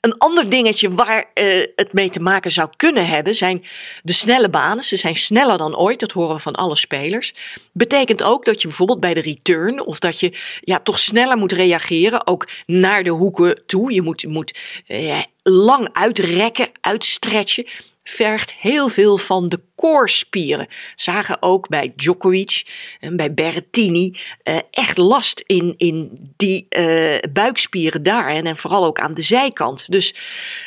Een 0.00 0.18
ander 0.18 0.48
dingetje 0.48 0.94
waar 0.94 1.30
uh, 1.34 1.64
het 1.76 1.92
mee 1.92 2.10
te 2.10 2.20
maken 2.20 2.50
zou 2.50 2.68
kunnen 2.76 3.06
hebben 3.06 3.34
zijn 3.34 3.64
de 4.02 4.12
snelle 4.12 4.50
banen. 4.50 4.84
Ze 4.84 4.96
zijn 4.96 5.16
sneller 5.16 5.58
dan 5.58 5.76
ooit, 5.76 6.00
dat 6.00 6.12
horen 6.12 6.34
we 6.34 6.40
van 6.42 6.54
alle 6.54 6.76
spelers. 6.76 7.34
Betekent 7.72 8.22
ook 8.22 8.44
dat 8.44 8.62
je 8.62 8.68
bijvoorbeeld 8.68 9.00
bij 9.00 9.14
de 9.14 9.20
return 9.20 9.86
of 9.86 9.98
dat 9.98 10.20
je 10.20 10.32
ja, 10.60 10.78
toch 10.78 10.98
sneller 10.98 11.36
moet 11.36 11.52
reageren, 11.52 12.26
ook 12.26 12.48
naar 12.66 13.02
de 13.02 13.10
hoeken 13.10 13.62
toe. 13.66 13.92
Je 13.92 14.02
moet, 14.02 14.26
moet 14.26 14.58
uh, 14.88 15.20
lang 15.42 15.88
uitrekken, 15.92 16.68
uitstretchen 16.80 17.66
vergt 18.10 18.52
heel 18.52 18.88
veel 18.88 19.18
van 19.18 19.48
de 19.48 19.60
koorspieren. 19.74 20.68
Zagen 20.94 21.42
ook 21.42 21.68
bij 21.68 21.92
Djokovic 21.96 22.64
en 23.00 23.16
bij 23.16 23.34
Berrettini 23.34 24.18
uh, 24.44 24.58
echt 24.70 24.98
last 24.98 25.42
in, 25.46 25.74
in 25.76 26.10
die 26.36 26.66
uh, 26.78 27.18
buikspieren 27.32 28.02
daar. 28.02 28.28
En, 28.28 28.46
en 28.46 28.56
vooral 28.56 28.84
ook 28.84 29.00
aan 29.00 29.14
de 29.14 29.22
zijkant. 29.22 29.90
Dus 29.90 30.14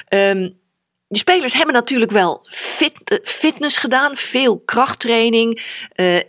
um, 0.09 0.61
de 1.07 1.17
spelers 1.17 1.53
hebben 1.53 1.73
natuurlijk 1.73 2.11
wel 2.11 2.45
fit, 2.49 3.19
fitness 3.23 3.77
gedaan, 3.77 4.15
veel 4.15 4.59
krachttraining, 4.59 5.61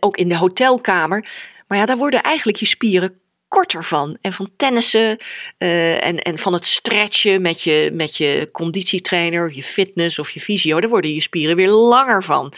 ook 0.00 0.16
in 0.16 0.28
de 0.28 0.36
hotelkamer. 0.36 1.28
Maar 1.66 1.78
ja, 1.78 1.86
daar 1.86 1.96
worden 1.96 2.22
eigenlijk 2.22 2.56
je 2.56 2.66
spieren 2.66 3.20
korter 3.54 3.84
van. 3.84 4.18
En 4.20 4.32
van 4.32 4.50
tennissen 4.56 5.18
uh, 5.58 6.06
en, 6.06 6.18
en 6.18 6.38
van 6.38 6.52
het 6.52 6.66
stretchen 6.66 7.42
met 7.42 7.62
je, 7.62 7.90
met 7.92 8.16
je 8.16 8.48
conditietrainer, 8.52 9.54
je 9.54 9.62
fitness 9.62 10.18
of 10.18 10.30
je 10.30 10.40
fysio. 10.40 10.80
Daar 10.80 10.90
worden 10.90 11.14
je 11.14 11.20
spieren 11.20 11.56
weer 11.56 11.70
langer 11.70 12.22
van. 12.22 12.52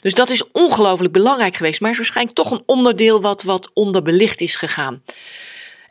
Dus 0.00 0.14
dat 0.14 0.30
is 0.30 0.50
ongelooflijk 0.52 1.12
belangrijk 1.12 1.56
geweest. 1.56 1.80
Maar 1.80 1.90
is 1.90 1.96
waarschijnlijk 1.96 2.36
toch 2.36 2.50
een 2.50 2.62
onderdeel 2.66 3.20
wat, 3.20 3.42
wat 3.42 3.70
onderbelicht 3.74 4.40
is 4.40 4.56
gegaan. 4.56 5.02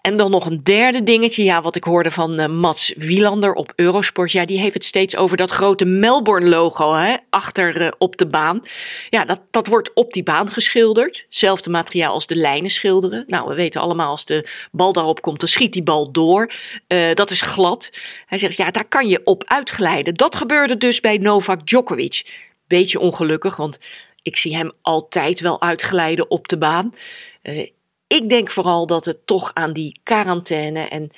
En 0.04 0.18
dan 0.18 0.32
nog 0.32 0.46
een 0.46 0.64
derde 0.64 1.04
dingetje, 1.04 1.44
ja, 1.44 1.62
wat 1.62 1.76
ik 1.76 1.84
hoorde 1.84 2.12
van 2.12 2.40
uh, 2.40 2.48
Mats 2.48 2.94
Wielander 2.96 3.54
op 3.54 3.74
Eurosport. 3.76 4.32
Ja, 4.32 4.46
die 4.46 4.60
heeft 4.60 4.74
het 4.74 4.86
steeds 4.86 5.16
over 5.16 5.38
dat 5.38 5.52
grote 5.52 5.86
Melbourne-logo 5.86 7.16
achter 7.30 7.82
uh, 7.82 7.88
op 7.98 8.18
de 8.18 8.28
baan. 8.28 8.62
Ja, 9.10 9.26
dat, 9.26 9.42
dat 9.52 9.68
wordt 9.68 9.94
op 9.94 10.14
die 10.14 10.24
baan 10.24 10.50
geschilderd. 10.50 11.26
Zelfde 11.30 11.70
materiaal 11.70 12.14
als 12.14 12.28
de 12.28 12.36
lijnen 12.36 12.70
schilderen. 12.70 13.24
Nou, 13.28 13.48
we 13.48 13.56
weten 13.56 13.82
allemaal 13.82 14.10
als 14.10 14.26
de 14.26 14.48
bal 14.72 14.94
daarop 14.94 15.22
komt, 15.22 15.40
dan 15.40 15.50
schiet 15.50 15.74
die 15.74 15.84
bal 15.84 16.12
door. 16.12 16.52
Uh, 16.88 17.14
dat 17.14 17.32
is 17.32 17.42
glad. 17.42 17.90
Hij 18.26 18.38
zegt, 18.38 18.58
ja, 18.58 18.72
daar 18.72 18.88
kan 18.88 19.08
je 19.08 19.22
op 19.24 19.44
uitglijden. 19.46 20.14
Dat 20.14 20.36
gebeurde 20.36 20.78
dus 20.78 21.00
bij 21.00 21.18
Novak 21.18 21.68
Djokovic. 21.68 22.42
Beetje 22.68 23.00
ongelukkig, 23.00 23.56
want 23.56 23.80
ik 24.22 24.38
zie 24.38 24.56
hem 24.56 24.72
altijd 24.82 25.40
wel 25.40 25.62
uitglijden 25.62 26.30
op 26.30 26.48
de 26.48 26.58
baan. 26.58 26.94
Ik 28.14 28.30
denk 28.30 28.50
vooral 28.50 28.86
dat 28.88 29.06
het 29.06 29.26
toch 29.26 29.52
aan 29.54 29.74
die 29.74 30.00
quarantaine 30.04 30.80
en 30.80 31.10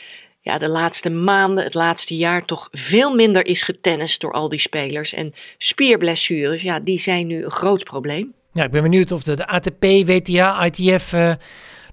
ja, 0.41 0.57
de 0.57 0.67
laatste 0.67 1.09
maanden, 1.09 1.63
het 1.63 1.73
laatste 1.73 2.17
jaar 2.17 2.45
toch 2.45 2.67
veel 2.71 3.15
minder 3.15 3.45
is 3.45 3.61
getennist 3.61 4.21
door 4.21 4.33
al 4.33 4.49
die 4.49 4.59
spelers. 4.59 5.13
En 5.13 5.33
spierblessures, 5.57 6.61
ja, 6.61 6.79
die 6.79 6.99
zijn 6.99 7.27
nu 7.27 7.43
een 7.43 7.51
groot 7.51 7.83
probleem. 7.83 8.33
Ja, 8.53 8.63
ik 8.63 8.71
ben 8.71 8.81
benieuwd 8.81 9.11
of 9.11 9.23
de, 9.23 9.47
ATP, 9.47 9.81
WTA, 9.81 10.65
ITF 10.65 11.13
uh, 11.13 11.33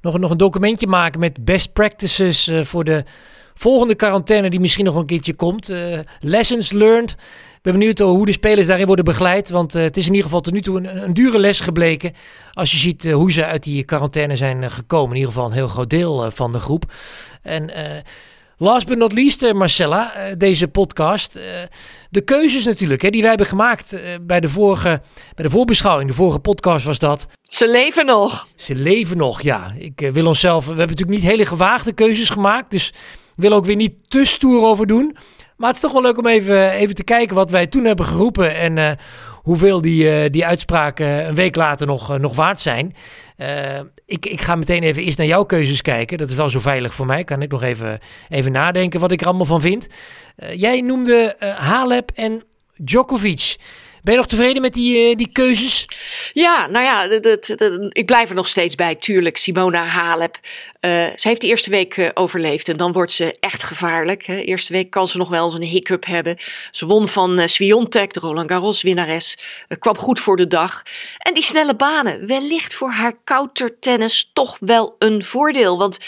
nog, 0.00 0.18
nog 0.18 0.30
een 0.30 0.36
documentje 0.36 0.86
maken 0.86 1.20
met 1.20 1.44
best 1.44 1.72
practices 1.72 2.48
uh, 2.48 2.62
voor 2.62 2.84
de 2.84 3.04
volgende 3.54 3.94
quarantaine 3.94 4.50
die 4.50 4.60
misschien 4.60 4.84
nog 4.84 4.96
een 4.96 5.06
keertje 5.06 5.34
komt. 5.34 5.70
Uh, 5.70 5.98
lessons 6.20 6.72
learned 6.72 7.16
ben 7.62 7.72
benieuwd 7.72 7.98
hoe 7.98 8.26
de 8.26 8.32
spelers 8.32 8.66
daarin 8.66 8.86
worden 8.86 9.04
begeleid. 9.04 9.50
Want 9.50 9.76
uh, 9.76 9.82
het 9.82 9.96
is 9.96 10.02
in 10.02 10.10
ieder 10.10 10.24
geval 10.24 10.40
tot 10.40 10.52
nu 10.52 10.60
toe 10.60 10.76
een, 10.76 11.02
een 11.02 11.14
dure 11.14 11.38
les 11.38 11.60
gebleken. 11.60 12.12
Als 12.52 12.70
je 12.70 12.76
ziet 12.76 13.04
uh, 13.04 13.14
hoe 13.14 13.32
ze 13.32 13.44
uit 13.44 13.62
die 13.62 13.84
quarantaine 13.84 14.36
zijn 14.36 14.70
gekomen. 14.70 15.10
In 15.10 15.16
ieder 15.16 15.32
geval 15.32 15.46
een 15.46 15.52
heel 15.52 15.68
groot 15.68 15.90
deel 15.90 16.30
van 16.30 16.52
de 16.52 16.58
groep. 16.58 16.84
En 17.42 17.70
last 18.56 18.86
but 18.86 18.98
not 18.98 19.12
least, 19.12 19.52
Marcella, 19.52 20.12
deze 20.38 20.68
podcast. 20.68 21.40
de 22.10 22.20
keuzes 22.20 22.64
natuurlijk, 22.64 23.02
hè, 23.02 23.10
die 23.10 23.20
wij 23.20 23.28
hebben 23.28 23.46
gemaakt 23.46 23.96
bij, 24.22 24.40
de 24.40 24.48
vorige, 24.48 25.00
bij 25.34 25.44
de 25.44 25.50
voorbeschouwing. 25.50 26.08
De 26.08 26.16
vorige 26.16 26.38
podcast 26.38 26.84
was 26.84 26.98
dat. 26.98 27.26
Ze 27.42 27.70
leven 27.70 28.06
nog. 28.06 28.48
Ze 28.56 28.74
leven 28.74 29.16
nog, 29.16 29.42
ja. 29.42 29.72
Ik 29.78 30.10
wil 30.12 30.26
onszelf. 30.26 30.62
We 30.62 30.68
hebben 30.68 30.88
natuurlijk 30.88 31.18
niet 31.18 31.30
hele 31.30 31.46
gewaagde 31.46 31.92
keuzes 31.92 32.28
gemaakt. 32.28 32.70
Dus 32.70 32.92
wil 33.36 33.52
ook 33.52 33.64
weer 33.64 33.76
niet 33.76 33.94
te 34.08 34.24
stoer 34.24 34.62
over 34.64 34.86
doen. 34.86 35.16
Maar 35.62 35.70
het 35.70 35.82
is 35.82 35.90
toch 35.90 36.00
wel 36.00 36.10
leuk 36.10 36.18
om 36.18 36.26
even, 36.26 36.70
even 36.70 36.94
te 36.94 37.04
kijken 37.04 37.34
wat 37.34 37.50
wij 37.50 37.66
toen 37.66 37.84
hebben 37.84 38.06
geroepen. 38.06 38.54
En 38.54 38.76
uh, 38.76 38.90
hoeveel 39.34 39.80
die, 39.80 40.04
uh, 40.04 40.30
die 40.30 40.46
uitspraken 40.46 41.28
een 41.28 41.34
week 41.34 41.56
later 41.56 41.86
nog, 41.86 42.10
uh, 42.10 42.16
nog 42.18 42.36
waard 42.36 42.60
zijn. 42.60 42.94
ik, 44.06 44.26
ik 44.26 44.40
ga 44.40 44.54
meteen 44.54 44.82
even 44.82 45.02
eerst 45.02 45.18
naar 45.18 45.26
jouw 45.26 45.44
keuzes 45.44 45.82
kijken. 45.82 46.18
Dat 46.18 46.28
is 46.28 46.34
wel 46.34 46.50
zo 46.50 46.58
veilig 46.58 46.94
voor 46.94 47.06
mij. 47.06 47.24
Kan 47.24 47.42
ik 47.42 47.50
nog 47.50 47.62
even, 47.62 47.98
even 48.28 48.52
nadenken 48.52 49.00
wat 49.00 49.10
ik 49.12 49.20
er 49.20 49.26
allemaal 49.26 49.46
van 49.46 49.60
vind. 49.60 49.86
jij 50.54 50.80
noemde 50.80 51.36
Halep 51.58 52.10
en 52.14 52.42
Djokovic. 52.76 53.56
Ben 54.02 54.12
je 54.12 54.18
nog 54.18 54.28
tevreden 54.28 54.62
met 54.62 54.74
die, 54.74 55.10
uh, 55.10 55.16
die 55.16 55.28
keuzes? 55.32 55.86
Ja, 56.32 56.66
nou 56.66 56.84
ja, 56.84 57.02
ik 57.88 58.06
blijf 58.06 58.28
er 58.28 58.34
nog 58.34 58.48
steeds 58.48 58.74
bij. 58.74 58.94
Tuurlijk, 58.94 59.36
Simona 59.36 59.84
Halep. 59.84 60.38
Uh, 60.80 60.90
ze 61.16 61.28
heeft 61.28 61.40
de 61.40 61.46
eerste 61.46 61.70
week 61.70 61.96
uh, 61.96 62.08
overleefd 62.14 62.68
en 62.68 62.76
dan 62.76 62.92
wordt 62.92 63.12
ze 63.12 63.36
echt 63.40 63.62
gevaarlijk. 63.62 64.26
Hè. 64.26 64.36
Eerste 64.36 64.72
week 64.72 64.90
kan 64.90 65.08
ze 65.08 65.18
nog 65.18 65.28
wel 65.28 65.44
eens 65.44 65.54
een 65.54 65.62
hiccup 65.62 66.06
hebben. 66.06 66.36
Ze 66.70 66.86
won 66.86 67.08
van 67.08 67.38
uh, 67.38 67.46
Swiontek, 67.46 68.12
de 68.12 68.20
Roland 68.20 68.50
Garros 68.50 68.82
winnares. 68.82 69.38
kwam 69.78 69.96
goed 69.96 70.20
voor 70.20 70.36
de 70.36 70.46
dag. 70.46 70.82
En 71.18 71.34
die 71.34 71.42
snelle 71.42 71.76
banen, 71.76 72.26
wellicht 72.26 72.74
voor 72.74 72.90
haar 72.90 73.14
countertennis 73.24 74.30
toch 74.32 74.56
wel 74.60 74.96
een 74.98 75.22
voordeel. 75.22 75.78
Want 75.78 75.98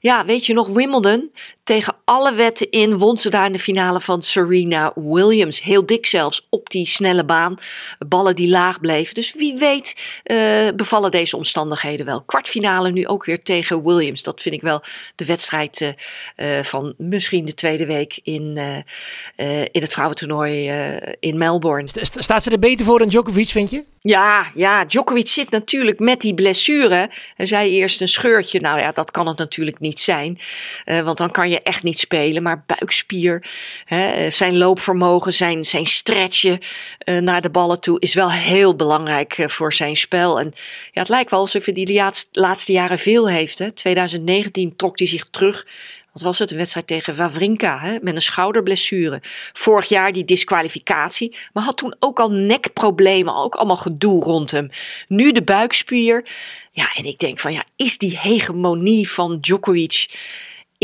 ja, 0.00 0.24
weet 0.24 0.46
je 0.46 0.52
nog, 0.52 0.68
Wimbledon, 0.68 1.30
tegen 1.64 1.94
alle 2.04 2.34
wetten 2.34 2.70
in 2.70 2.98
won 2.98 3.18
ze 3.18 3.30
daar 3.30 3.46
in 3.46 3.52
de 3.52 3.58
finale 3.58 4.00
van 4.00 4.22
Serena 4.22 4.92
Williams. 4.94 5.62
Heel 5.62 5.86
dik 5.86 6.06
zelfs 6.06 6.46
op 6.50 6.70
die 6.70 6.86
snelle 6.86 7.24
baan. 7.24 7.54
Ballen 7.98 8.34
die 8.34 8.48
laag 8.48 8.80
bleven. 8.80 9.14
Dus 9.14 9.32
wie 9.32 9.56
weet 9.56 10.20
uh, 10.24 10.38
bevallen 10.76 11.10
deze 11.10 11.36
omstandigheden 11.36 12.06
wel. 12.06 12.22
Kwartfinale 12.22 12.90
nu 12.90 13.06
ook 13.06 13.24
weer 13.24 13.42
tegen 13.42 13.84
Williams. 13.84 14.22
Dat 14.22 14.42
vind 14.42 14.54
ik 14.54 14.60
wel 14.60 14.82
de 15.14 15.24
wedstrijd 15.24 15.94
uh, 16.36 16.46
van 16.62 16.94
misschien 16.98 17.44
de 17.44 17.54
tweede 17.54 17.86
week 17.86 18.20
in, 18.22 18.56
uh, 18.56 19.60
in 19.60 19.80
het 19.80 19.92
vrouwentoernooi 19.92 20.72
in 21.20 21.38
Melbourne. 21.38 21.88
Staat 22.02 22.42
ze 22.42 22.50
er 22.50 22.58
beter 22.58 22.86
voor 22.86 22.98
dan 22.98 23.08
Djokovic, 23.08 23.48
vind 23.48 23.70
je? 23.70 23.84
Ja, 24.00 24.50
ja, 24.54 24.84
Djokovic 24.84 25.28
zit 25.28 25.50
natuurlijk 25.50 25.98
met 25.98 26.20
die 26.20 26.34
blessure. 26.34 27.10
Hij 27.36 27.46
zei 27.46 27.70
eerst 27.70 28.00
een 28.00 28.08
scheurtje. 28.08 28.60
Nou 28.60 28.78
ja, 28.78 28.92
dat 28.92 29.10
kan 29.10 29.26
het 29.26 29.38
natuurlijk 29.38 29.80
niet 29.80 30.00
zijn. 30.00 30.38
want 30.84 31.18
dan 31.18 31.30
kan 31.30 31.50
je 31.50 31.53
echt 31.62 31.82
niet 31.82 31.98
spelen. 31.98 32.42
Maar 32.42 32.64
buikspier, 32.66 33.46
hè, 33.84 34.30
zijn 34.30 34.58
loopvermogen, 34.58 35.32
zijn, 35.32 35.64
zijn 35.64 35.86
stretchen 35.86 36.58
uh, 37.04 37.18
naar 37.18 37.40
de 37.40 37.50
ballen 37.50 37.80
toe 37.80 38.00
is 38.00 38.14
wel 38.14 38.30
heel 38.30 38.76
belangrijk 38.76 39.38
uh, 39.38 39.48
voor 39.48 39.72
zijn 39.72 39.96
spel. 39.96 40.40
En 40.40 40.52
ja, 40.92 41.00
het 41.00 41.08
lijkt 41.08 41.30
wel 41.30 41.40
alsof 41.40 41.64
hij 41.64 41.74
die 41.74 42.02
laatste 42.32 42.72
jaren 42.72 42.98
veel 42.98 43.28
heeft. 43.28 43.58
Hè. 43.58 43.70
2019 43.70 44.76
trok 44.76 44.98
hij 44.98 45.08
zich 45.08 45.24
terug. 45.30 45.66
Wat 46.14 46.22
was 46.22 46.38
het? 46.38 46.50
Een 46.50 46.56
wedstrijd 46.56 46.86
tegen 46.86 47.16
Wawrinka 47.16 47.78
hè, 47.78 47.96
met 48.00 48.14
een 48.14 48.22
schouderblessure. 48.22 49.22
Vorig 49.52 49.88
jaar 49.88 50.12
die 50.12 50.24
disqualificatie, 50.24 51.36
maar 51.52 51.64
had 51.64 51.76
toen 51.76 51.96
ook 52.00 52.20
al 52.20 52.30
nekproblemen, 52.30 53.36
ook 53.36 53.54
allemaal 53.54 53.76
gedoe 53.76 54.22
rond 54.22 54.50
hem. 54.50 54.70
Nu 55.08 55.32
de 55.32 55.42
buikspier. 55.42 56.26
Ja, 56.72 56.94
en 56.94 57.04
ik 57.04 57.18
denk 57.18 57.40
van 57.40 57.52
ja, 57.52 57.64
is 57.76 57.98
die 57.98 58.18
hegemonie 58.18 59.10
van 59.10 59.38
Djokovic 59.38 60.06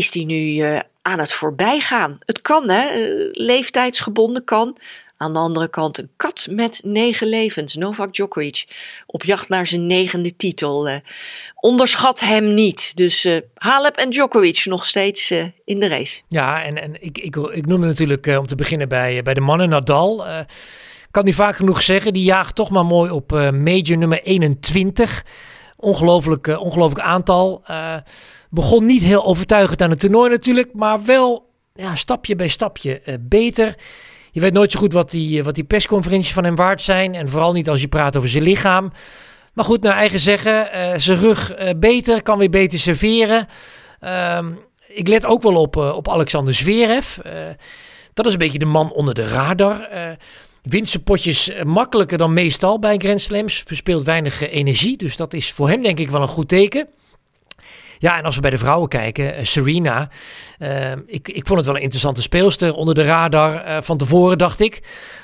is 0.01 0.11
die 0.11 0.27
nu 0.27 0.35
uh, 0.35 0.81
aan 1.03 1.19
het 1.19 1.33
voorbijgaan. 1.33 2.19
Het 2.25 2.41
kan, 2.41 2.71
hè? 2.71 2.95
Uh, 2.95 3.29
leeftijdsgebonden 3.33 4.45
kan. 4.45 4.77
Aan 5.17 5.33
de 5.33 5.39
andere 5.39 5.69
kant 5.69 5.99
een 5.99 6.11
kat 6.17 6.47
met 6.51 6.81
negen 6.85 7.27
levens, 7.27 7.75
Novak 7.75 8.15
Djokovic, 8.15 8.65
op 9.07 9.25
jacht 9.25 9.49
naar 9.49 9.67
zijn 9.67 9.87
negende 9.87 10.37
titel. 10.37 10.89
Uh, 10.89 10.95
onderschat 11.55 12.21
hem 12.21 12.55
niet. 12.55 12.97
Dus 12.97 13.25
uh, 13.25 13.37
Halep 13.55 13.97
en 13.97 14.11
Djokovic 14.11 14.65
nog 14.65 14.87
steeds 14.87 15.31
in 15.65 15.81
de 15.81 15.89
race. 15.89 16.21
Ja, 16.29 16.63
en, 16.63 16.83
en 16.83 17.03
ik, 17.03 17.19
ik, 17.19 17.37
ik 17.37 17.67
noemde 17.67 17.87
natuurlijk 17.87 18.27
om 18.27 18.47
te 18.47 18.55
beginnen 18.55 18.89
bij, 18.89 19.23
bij 19.23 19.35
de 19.35 19.41
mannen 19.41 19.69
Nadal. 19.69 20.25
kan 21.11 21.25
niet 21.25 21.35
vaak 21.35 21.57
genoeg 21.57 21.83
zeggen, 21.83 22.13
die 22.13 22.25
jaagt 22.25 22.55
toch 22.55 22.71
maar 22.71 22.87
mooi 22.87 23.11
op 23.11 23.31
major 23.53 23.99
nummer 23.99 24.23
21. 24.23 25.25
Ongelooflijk, 25.81 26.47
ongelooflijk 26.47 27.07
aantal. 27.07 27.63
Begon 28.51 28.87
niet 28.87 29.03
heel 29.03 29.25
overtuigend 29.25 29.83
aan 29.83 29.91
het 29.91 30.01
toernooi 30.01 30.31
natuurlijk, 30.31 30.75
maar 30.75 31.05
wel 31.05 31.51
ja, 31.75 31.95
stapje 31.95 32.37
bij 32.37 32.49
stapje 32.49 33.01
uh, 33.05 33.15
beter. 33.21 33.75
Je 34.31 34.41
weet 34.41 34.53
nooit 34.53 34.73
zo 34.73 34.79
goed 34.79 34.93
wat 34.93 35.11
die, 35.11 35.45
wat 35.45 35.55
die 35.55 35.65
persconferenties 35.65 36.33
van 36.33 36.45
hem 36.45 36.55
waard 36.55 36.83
zijn. 36.83 37.15
En 37.15 37.29
vooral 37.29 37.53
niet 37.53 37.69
als 37.69 37.81
je 37.81 37.89
praat 37.89 38.17
over 38.17 38.29
zijn 38.29 38.43
lichaam. 38.43 38.93
Maar 39.53 39.65
goed, 39.65 39.83
naar 39.83 39.97
eigen 39.97 40.19
zeggen, 40.19 40.69
uh, 40.75 40.93
zijn 40.97 41.19
rug 41.19 41.59
uh, 41.59 41.71
beter, 41.77 42.23
kan 42.23 42.39
weer 42.39 42.51
beter 42.51 42.79
serveren. 42.79 43.47
Um, 44.37 44.59
ik 44.89 45.09
let 45.09 45.27
ook 45.27 45.43
wel 45.43 45.57
op, 45.57 45.77
op 45.77 46.09
Alexander 46.09 46.55
Zverev. 46.55 47.17
dat 48.15 48.27
is 48.27 48.33
een 48.33 48.39
beetje 48.39 48.59
de 48.59 48.65
man 48.65 48.93
onder 48.93 49.15
de 49.15 49.29
radar. 49.29 49.89
Wint 50.63 50.89
zijn 50.89 51.03
potjes 51.03 51.51
makkelijker 51.65 52.19
dan 52.19 52.33
meestal 52.33 52.79
bij 52.79 52.97
Grand 52.97 53.21
Slams. 53.21 53.63
Verspeelt 53.67 54.03
weinig 54.03 54.51
energie, 54.51 54.97
dus 54.97 55.17
dat 55.17 55.35
is 55.35 55.53
voor 55.53 55.69
hem 55.69 55.83
denk 55.83 55.99
ik 55.99 56.11
wel 56.11 56.23
een 56.23 56.29
goed 56.29 56.49
teken. 56.49 56.89
Ja, 57.99 58.19
en 58.19 58.25
als 58.25 58.35
we 58.35 58.41
bij 58.41 58.51
de 58.51 58.59
vrouwen 58.59 58.89
kijken, 58.89 59.25
uh, 59.25 59.45
Serena. 59.45 60.09
Ik, 61.07 61.29
ik 61.29 61.47
vond 61.47 61.59
het 61.59 61.67
wel 61.67 61.77
een 61.77 61.83
interessante 61.83 62.23
speelster 62.23 62.75
onder 62.75 62.95
de 62.95 63.03
radar 63.03 63.83
van 63.83 63.97
tevoren, 63.97 64.39
dacht 64.39 64.61
ik. 64.61 64.83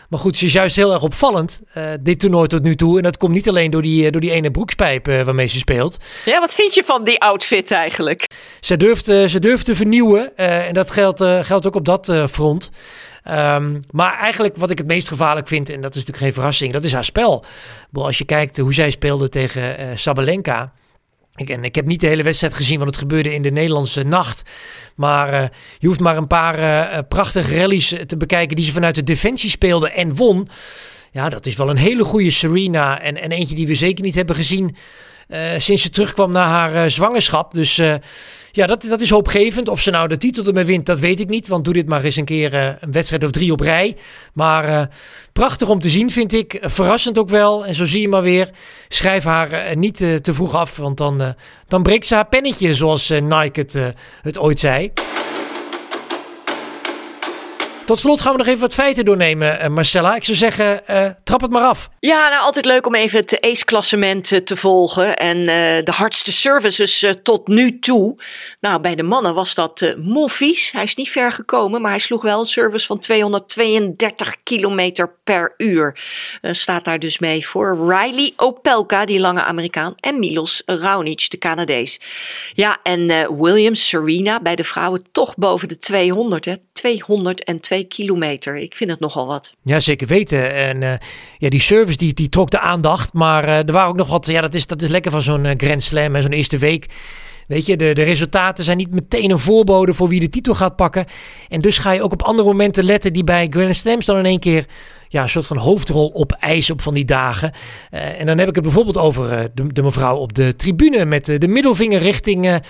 Maar 0.09 0.19
goed, 0.19 0.37
ze 0.37 0.45
is 0.45 0.53
juist 0.53 0.77
heel 0.77 0.93
erg 0.93 1.03
opvallend, 1.03 1.61
dit 2.01 2.21
toernooi 2.21 2.49
tot 2.49 2.63
nu 2.63 2.77
toe. 2.77 2.97
En 2.97 3.03
dat 3.03 3.17
komt 3.17 3.33
niet 3.33 3.49
alleen 3.49 3.71
door 3.71 3.83
die, 3.83 4.11
door 4.11 4.21
die 4.21 4.31
ene 4.31 4.51
broekspijp 4.51 5.07
waarmee 5.07 5.47
ze 5.47 5.59
speelt. 5.59 5.97
Ja, 6.25 6.41
wat 6.41 6.55
vind 6.55 6.75
je 6.75 6.85
van 6.85 7.03
die 7.03 7.21
outfit 7.21 7.71
eigenlijk? 7.71 8.31
Ze 8.61 8.77
durft, 8.77 9.05
ze 9.05 9.39
durft 9.41 9.65
te 9.65 9.75
vernieuwen 9.75 10.37
en 10.37 10.75
dat 10.75 10.91
geldt, 10.91 11.23
geldt 11.23 11.67
ook 11.67 11.75
op 11.75 11.85
dat 11.85 12.13
front. 12.31 12.71
Um, 13.31 13.81
maar 13.91 14.19
eigenlijk 14.19 14.57
wat 14.57 14.71
ik 14.71 14.79
het 14.79 14.87
meest 14.87 15.09
gevaarlijk 15.09 15.49
vind, 15.49 15.69
en 15.69 15.81
dat 15.81 15.91
is 15.91 15.97
natuurlijk 15.97 16.25
geen 16.25 16.33
verrassing, 16.33 16.73
dat 16.73 16.85
is 16.85 16.93
haar 16.93 17.05
spel. 17.05 17.45
Als 17.93 18.19
je 18.19 18.25
kijkt 18.25 18.59
hoe 18.59 18.75
zij 18.75 18.91
speelde 18.91 19.29
tegen 19.29 19.99
Sabalenka... 19.99 20.73
Ik, 21.37 21.51
en 21.51 21.65
ik 21.65 21.75
heb 21.75 21.87
niet 21.87 22.01
de 22.01 22.07
hele 22.07 22.23
wedstrijd 22.23 22.55
gezien, 22.55 22.79
want 22.79 22.91
het 22.91 22.99
gebeurde 22.99 23.35
in 23.35 23.43
de 23.43 23.51
Nederlandse 23.51 24.03
nacht. 24.03 24.43
Maar 24.95 25.33
uh, 25.33 25.45
je 25.79 25.87
hoeft 25.87 26.01
maar 26.01 26.17
een 26.17 26.27
paar 26.27 26.59
uh, 26.59 26.99
prachtige 27.09 27.57
rallies 27.57 27.95
te 28.07 28.17
bekijken 28.17 28.57
die 28.57 28.65
ze 28.65 28.73
vanuit 28.73 28.95
de 28.95 29.03
defensie 29.03 29.51
speelde 29.51 29.91
en 29.91 30.15
won. 30.15 30.49
Ja, 31.13 31.29
dat 31.29 31.47
is 31.47 31.57
wel 31.57 31.71
een 31.71 31.77
hele 31.77 32.05
goede 32.05 32.31
Serena. 32.31 33.01
En, 33.01 33.17
en 33.17 33.31
eentje 33.31 33.55
die 33.55 33.67
we 33.67 33.75
zeker 33.75 34.05
niet 34.05 34.15
hebben 34.15 34.37
gezien 34.37 34.77
sinds 35.59 35.83
ze 35.83 35.91
terugkwam 35.91 36.33
na 36.33 36.47
haar 36.47 36.91
zwangerschap. 36.91 37.55
Dus 37.55 37.77
ja, 38.53 38.67
dat, 38.67 38.83
dat 38.83 39.01
is 39.01 39.11
hoopgevend. 39.11 39.69
Of 39.69 39.81
ze 39.81 39.91
nou 39.91 40.09
de 40.09 40.17
titel 40.17 40.45
ermee 40.45 40.65
wint, 40.65 40.87
dat 40.87 40.99
weet 40.99 41.21
ik 41.21 41.29
niet. 41.29 41.49
Want 41.49 41.65
doe 41.65 41.75
dit 41.75 41.89
maar 41.89 42.05
eens 42.05 42.17
een 42.17 42.25
keer 42.25 42.55
een 42.55 42.93
wedstrijd 42.93 43.25
of 43.25 43.31
drie 43.31 43.53
op 43.53 43.61
rij. 43.61 43.97
Maar 44.33 44.91
prachtig 45.33 45.69
om 45.69 45.81
te 45.81 45.89
zien, 45.89 46.11
vind 46.11 46.33
ik. 46.33 46.59
Verrassend 46.63 47.19
ook 47.19 47.29
wel. 47.29 47.67
En 47.67 47.75
zo 47.75 47.87
zie 47.87 48.01
je 48.01 48.09
maar 48.09 48.23
weer. 48.23 48.51
Schrijf 48.89 49.25
haar 49.25 49.77
niet 49.77 49.97
te 49.97 50.35
vroeg 50.35 50.55
af, 50.55 50.77
want 50.77 50.97
dan, 50.97 51.35
dan 51.69 51.83
breekt 51.83 52.07
ze 52.07 52.15
haar 52.15 52.29
pennetje, 52.29 52.75
zoals 52.75 53.09
Nike 53.09 53.61
het, 53.61 53.79
het 54.23 54.39
ooit 54.39 54.61
zei. 54.61 54.93
Tot 57.87 57.99
slot 57.99 58.21
gaan 58.21 58.33
we 58.33 58.39
nog 58.39 58.47
even 58.47 58.61
wat 58.61 58.75
feiten 58.75 59.05
doornemen, 59.05 59.61
eh, 59.61 59.69
Marcella. 59.69 60.15
Ik 60.15 60.25
zou 60.25 60.37
zeggen, 60.37 60.83
uh, 60.91 61.07
trap 61.25 61.41
het 61.41 61.51
maar 61.51 61.63
af. 61.63 61.89
Ja, 62.01 62.29
nou 62.29 62.43
altijd 62.43 62.65
leuk 62.65 62.87
om 62.87 62.95
even 62.95 63.19
het 63.19 63.41
ACE-klassement 63.41 64.31
uh, 64.31 64.39
te 64.39 64.57
volgen. 64.57 65.17
En 65.17 65.47
de 65.85 65.93
hardste 65.97 66.33
services 66.33 67.07
tot 67.23 67.47
nu 67.47 67.79
toe. 67.79 68.17
Nou, 68.61 68.81
bij 68.81 68.95
de 68.95 69.03
mannen 69.03 69.35
was 69.35 69.55
dat 69.55 69.95
Monfils. 69.99 70.73
Hij 70.73 70.83
is 70.83 70.95
niet 70.95 71.11
ver 71.11 71.33
gekomen, 71.33 71.81
maar 71.81 71.91
hij 71.91 72.01
sloeg 72.01 72.23
wel 72.23 72.39
een 72.41 72.47
service 72.47 72.87
van 72.87 72.99
232 72.99 74.37
kilometer 74.43 75.15
per 75.25 75.55
uur. 75.57 75.99
staat 76.43 76.85
daar 76.85 76.99
dus 76.99 77.19
mee 77.19 77.47
voor 77.47 77.93
Riley 77.93 78.33
Opelka, 78.37 79.05
die 79.05 79.21
lange 79.21 79.43
Amerikaan. 79.43 79.95
En 79.97 80.19
Milos 80.19 80.63
Raonic, 80.67 81.31
de 81.31 81.39
Canadees. 81.39 82.01
Ja, 82.55 82.77
en 82.83 83.07
Williams 83.43 83.89
Serena 83.89 84.41
bij 84.41 84.57
de 84.57 84.65
vrouwen 84.65 85.05
toch 85.13 85.37
boven 85.37 85.69
de 85.69 85.79
200, 85.79 86.45
hè. 86.45 86.55
202 86.77 87.76
kilometer. 87.85 88.57
Ik 88.57 88.77
vind 88.77 88.91
het 88.91 89.01
nogal 89.01 89.27
wat. 89.27 89.55
Ja, 89.63 89.81
zeker 89.81 90.07
weten. 90.07 90.55
En 90.55 90.83
uh, 90.83 90.93
ja, 91.39 91.49
die 91.49 91.61
service 91.61 91.97
die, 91.97 92.15
die 92.15 92.29
trok 92.29 92.51
de 92.51 92.61
aandacht. 92.61 93.13
Maar 93.13 93.45
uh, 93.45 93.57
er 93.57 93.73
waren 93.73 93.89
ook 93.89 93.97
nog 93.97 94.09
wat. 94.09 94.27
Ja, 94.27 94.41
dat 94.41 94.55
is, 94.55 94.67
dat 94.67 94.83
is 94.83 94.89
lekker 94.89 95.11
van 95.11 95.23
zo'n 95.23 95.45
uh, 95.45 95.53
Grand 95.57 95.83
Slam 95.83 96.15
en 96.15 96.23
zo'n 96.23 96.33
eerste 96.33 96.59
week. 96.59 96.87
Weet 97.47 97.67
je, 97.67 97.77
de, 97.77 97.93
de 97.93 98.03
resultaten 98.03 98.65
zijn 98.65 98.77
niet 98.77 98.91
meteen 98.91 99.31
een 99.31 99.39
voorbode 99.39 99.95
voor 99.95 100.09
wie 100.09 100.21
de 100.21 100.29
titel 100.29 100.55
gaat 100.55 100.77
pakken. 100.77 101.07
En 101.49 101.61
dus 101.61 101.79
ga 101.79 101.93
je 101.93 102.03
ook 102.03 102.13
op 102.13 102.23
andere 102.23 102.49
momenten 102.49 102.85
letten 102.85 103.13
die 103.13 103.25
bij 103.25 103.47
Grand 103.51 103.77
Slams 103.77 104.05
dan 104.05 104.19
in 104.19 104.25
één 104.25 104.41
keer 104.41 104.67
ja, 105.09 105.23
een 105.23 105.29
soort 105.29 105.47
van 105.47 105.57
hoofdrol 105.57 106.09
op 106.09 106.33
ijs 106.33 106.71
op 106.71 106.83
van 106.83 106.95
die 106.95 107.05
dagen. 107.05 107.53
Uh, 107.91 108.21
en 108.21 108.27
dan 108.27 108.39
heb 108.39 108.49
ik 108.49 108.55
het 108.55 108.65
bijvoorbeeld 108.65 108.97
over 108.97 109.33
uh, 109.33 109.39
de, 109.55 109.73
de, 109.73 109.83
mevrouw 109.83 110.17
op 110.17 110.35
de 110.35 110.57
tribune 110.57 111.05
met 111.05 111.29
uh, 111.29 111.39
de 111.39 111.49
middelvinger 111.49 112.01
richting 112.01 112.61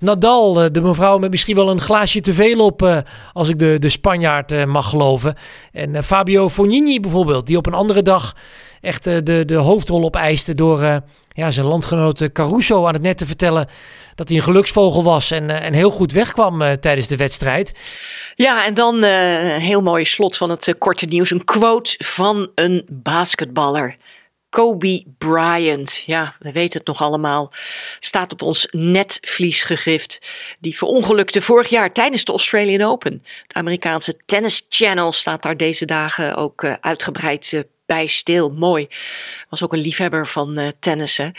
Nadal. 0.00 0.72
de 0.72 0.80
mevrouw 0.80 1.18
met 1.18 1.30
misschien 1.30 1.56
wel 1.56 1.70
een 1.70 1.80
glaasje 1.80 2.20
te 2.20 2.32
veel 2.32 2.58
op, 2.58 3.04
als 3.32 3.48
ik 3.48 3.58
de, 3.58 3.76
de 3.78 3.88
Spanjaard 3.88 4.66
mag 4.66 4.88
geloven. 4.88 5.34
En 5.72 6.04
Fabio 6.04 6.48
Fognini 6.48 7.00
bijvoorbeeld, 7.00 7.46
die 7.46 7.56
op 7.56 7.66
een 7.66 7.74
andere 7.74 8.02
dag 8.02 8.36
echt 8.80 9.04
de, 9.04 9.44
de 9.44 9.54
hoofdrol 9.54 10.04
opeiste 10.04 10.54
door 10.54 11.02
ja, 11.32 11.50
zijn 11.50 11.66
landgenoot 11.66 12.32
Caruso 12.32 12.86
aan 12.86 12.92
het 12.92 13.02
net 13.02 13.18
te 13.18 13.26
vertellen 13.26 13.68
dat 14.16 14.28
hij 14.28 14.36
een 14.38 14.44
geluksvogel 14.44 15.02
was 15.02 15.30
en, 15.30 15.50
en 15.50 15.72
heel 15.72 15.90
goed 15.90 16.12
wegkwam 16.12 16.80
tijdens 16.80 17.08
de 17.08 17.16
wedstrijd. 17.16 17.72
Ja, 18.34 18.64
en 18.64 18.74
dan 18.74 19.04
uh, 19.04 19.54
een 19.54 19.60
heel 19.60 19.82
mooi 19.82 20.04
slot 20.04 20.36
van 20.36 20.50
het 20.50 20.74
korte 20.78 21.06
nieuws. 21.06 21.30
Een 21.30 21.44
quote 21.44 21.94
van 21.98 22.50
een 22.54 22.86
basketballer. 22.90 23.96
Kobe 24.48 25.04
Bryant, 25.18 26.02
ja, 26.06 26.34
we 26.38 26.52
weten 26.52 26.78
het 26.78 26.86
nog 26.86 27.02
allemaal, 27.02 27.52
staat 27.98 28.32
op 28.32 28.42
ons 28.42 28.68
netvlies 28.70 29.62
gegrift. 29.62 30.18
Die 30.60 30.76
verongelukte 30.76 31.42
vorig 31.42 31.68
jaar 31.68 31.92
tijdens 31.92 32.24
de 32.24 32.32
Australian 32.32 32.90
Open. 32.90 33.22
Het 33.42 33.52
Amerikaanse 33.52 34.16
Tennis 34.26 34.66
Channel 34.68 35.12
staat 35.12 35.42
daar 35.42 35.56
deze 35.56 35.84
dagen 35.84 36.36
ook 36.36 36.64
uitgebreid 36.80 37.44
bij 37.86 38.06
stil. 38.06 38.50
Mooi. 38.50 38.88
Was 39.48 39.62
ook 39.62 39.72
een 39.72 39.78
liefhebber 39.78 40.26
van 40.26 40.58
uh, 40.58 40.66
tennissen. 40.80 41.32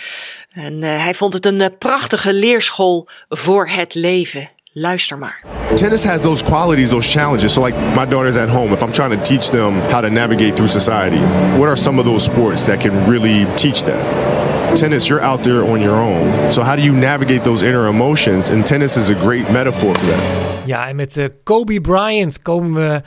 En 0.53 0.73
uh, 0.73 1.03
hij 1.03 1.13
vond 1.13 1.33
het 1.33 1.45
een 1.45 1.59
uh, 1.59 1.65
prachtige 1.79 2.33
leerschool 2.33 3.07
voor 3.29 3.67
het 3.67 3.93
leven. 3.93 4.49
Luister 4.79 5.17
maar. 5.17 5.43
Tennis 5.75 6.03
has 6.03 6.21
those 6.21 6.43
qualities, 6.43 6.89
those 6.89 7.19
challenges. 7.19 7.53
So, 7.53 7.61
like 7.61 7.77
my 7.95 8.05
daughter's 8.05 8.35
at 8.35 8.49
home, 8.49 8.73
if 8.73 8.81
I'm 8.81 8.91
trying 8.91 9.17
to 9.17 9.23
teach 9.23 9.49
them 9.49 9.73
how 9.91 10.01
to 10.01 10.09
navigate 10.09 10.55
through 10.55 10.71
society, 10.71 11.19
what 11.57 11.67
are 11.67 11.77
some 11.77 11.99
of 11.99 12.05
those 12.05 12.23
sports 12.23 12.65
that 12.65 12.79
can 12.79 13.09
really 13.09 13.45
teach 13.55 13.83
that? 13.83 14.75
Tennis, 14.75 15.07
you're 15.07 15.23
out 15.23 15.43
there 15.43 15.63
on 15.63 15.81
your 15.81 15.95
own. 15.95 16.51
So, 16.51 16.63
how 16.63 16.75
do 16.75 16.81
you 16.81 16.93
navigate 16.93 17.43
those 17.43 17.65
inner 17.65 17.87
emotions? 17.87 18.49
And 18.49 18.65
tennis 18.65 18.97
is 18.97 19.09
a 19.09 19.15
great 19.15 19.49
metaphor 19.51 19.95
for 19.95 20.05
that. 20.05 20.21
Ja, 20.65 20.87
en 20.87 20.95
met 20.95 21.17
uh, 21.17 21.25
Kobe 21.43 21.81
Bryant 21.81 22.41
komen 22.41 22.73
we 22.73 23.01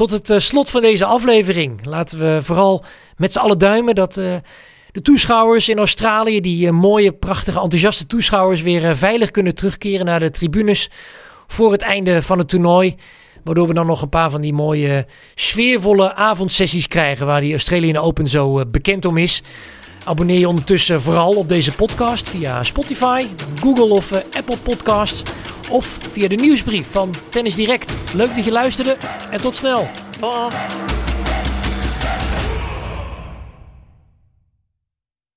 tot 0.00 0.10
het 0.10 0.30
uh, 0.30 0.38
slot 0.38 0.70
van 0.70 0.82
deze 0.82 1.04
aflevering. 1.04 1.84
Laten 1.84 2.18
we 2.18 2.38
vooral 2.42 2.84
met 3.16 3.32
z'n 3.32 3.38
allen 3.38 3.58
duimen 3.58 3.94
dat. 3.94 4.16
Uh, 4.16 4.34
de 4.92 5.02
toeschouwers 5.02 5.68
in 5.68 5.78
Australië, 5.78 6.40
die 6.40 6.66
uh, 6.66 6.72
mooie, 6.72 7.12
prachtige, 7.12 7.60
enthousiaste 7.60 8.06
toeschouwers, 8.06 8.62
weer 8.62 8.96
veilig 8.96 9.30
kunnen 9.30 9.54
terugkeren 9.54 10.06
naar 10.06 10.20
de 10.20 10.30
tribunes 10.30 10.90
voor 11.46 11.72
het 11.72 11.82
einde 11.82 12.22
van 12.22 12.38
het 12.38 12.48
toernooi. 12.48 12.96
Waardoor 13.44 13.68
we 13.68 13.74
dan 13.74 13.86
nog 13.86 14.02
een 14.02 14.08
paar 14.08 14.30
van 14.30 14.40
die 14.40 14.52
mooie, 14.52 15.06
sfeervolle 15.34 16.14
avondsessies 16.14 16.86
krijgen, 16.86 17.26
waar 17.26 17.40
die 17.40 17.52
Australian 17.52 17.96
Open 17.96 18.28
zo 18.28 18.58
uh, 18.58 18.64
bekend 18.68 19.04
om 19.04 19.16
is. 19.16 19.42
Abonneer 20.04 20.38
je 20.38 20.48
ondertussen 20.48 21.00
vooral 21.00 21.32
op 21.32 21.48
deze 21.48 21.72
podcast 21.72 22.28
via 22.28 22.62
Spotify, 22.62 23.26
Google 23.60 23.88
of 23.88 24.12
Apple 24.12 24.58
Podcasts. 24.62 25.22
Of 25.70 25.98
via 26.12 26.28
de 26.28 26.34
nieuwsbrief 26.34 26.90
van 26.90 27.14
Tennis 27.28 27.54
Direct. 27.54 27.92
Leuk 28.14 28.34
dat 28.34 28.44
je 28.44 28.52
luisterde 28.52 28.96
en 29.30 29.40
tot 29.40 29.56
snel. 29.56 29.88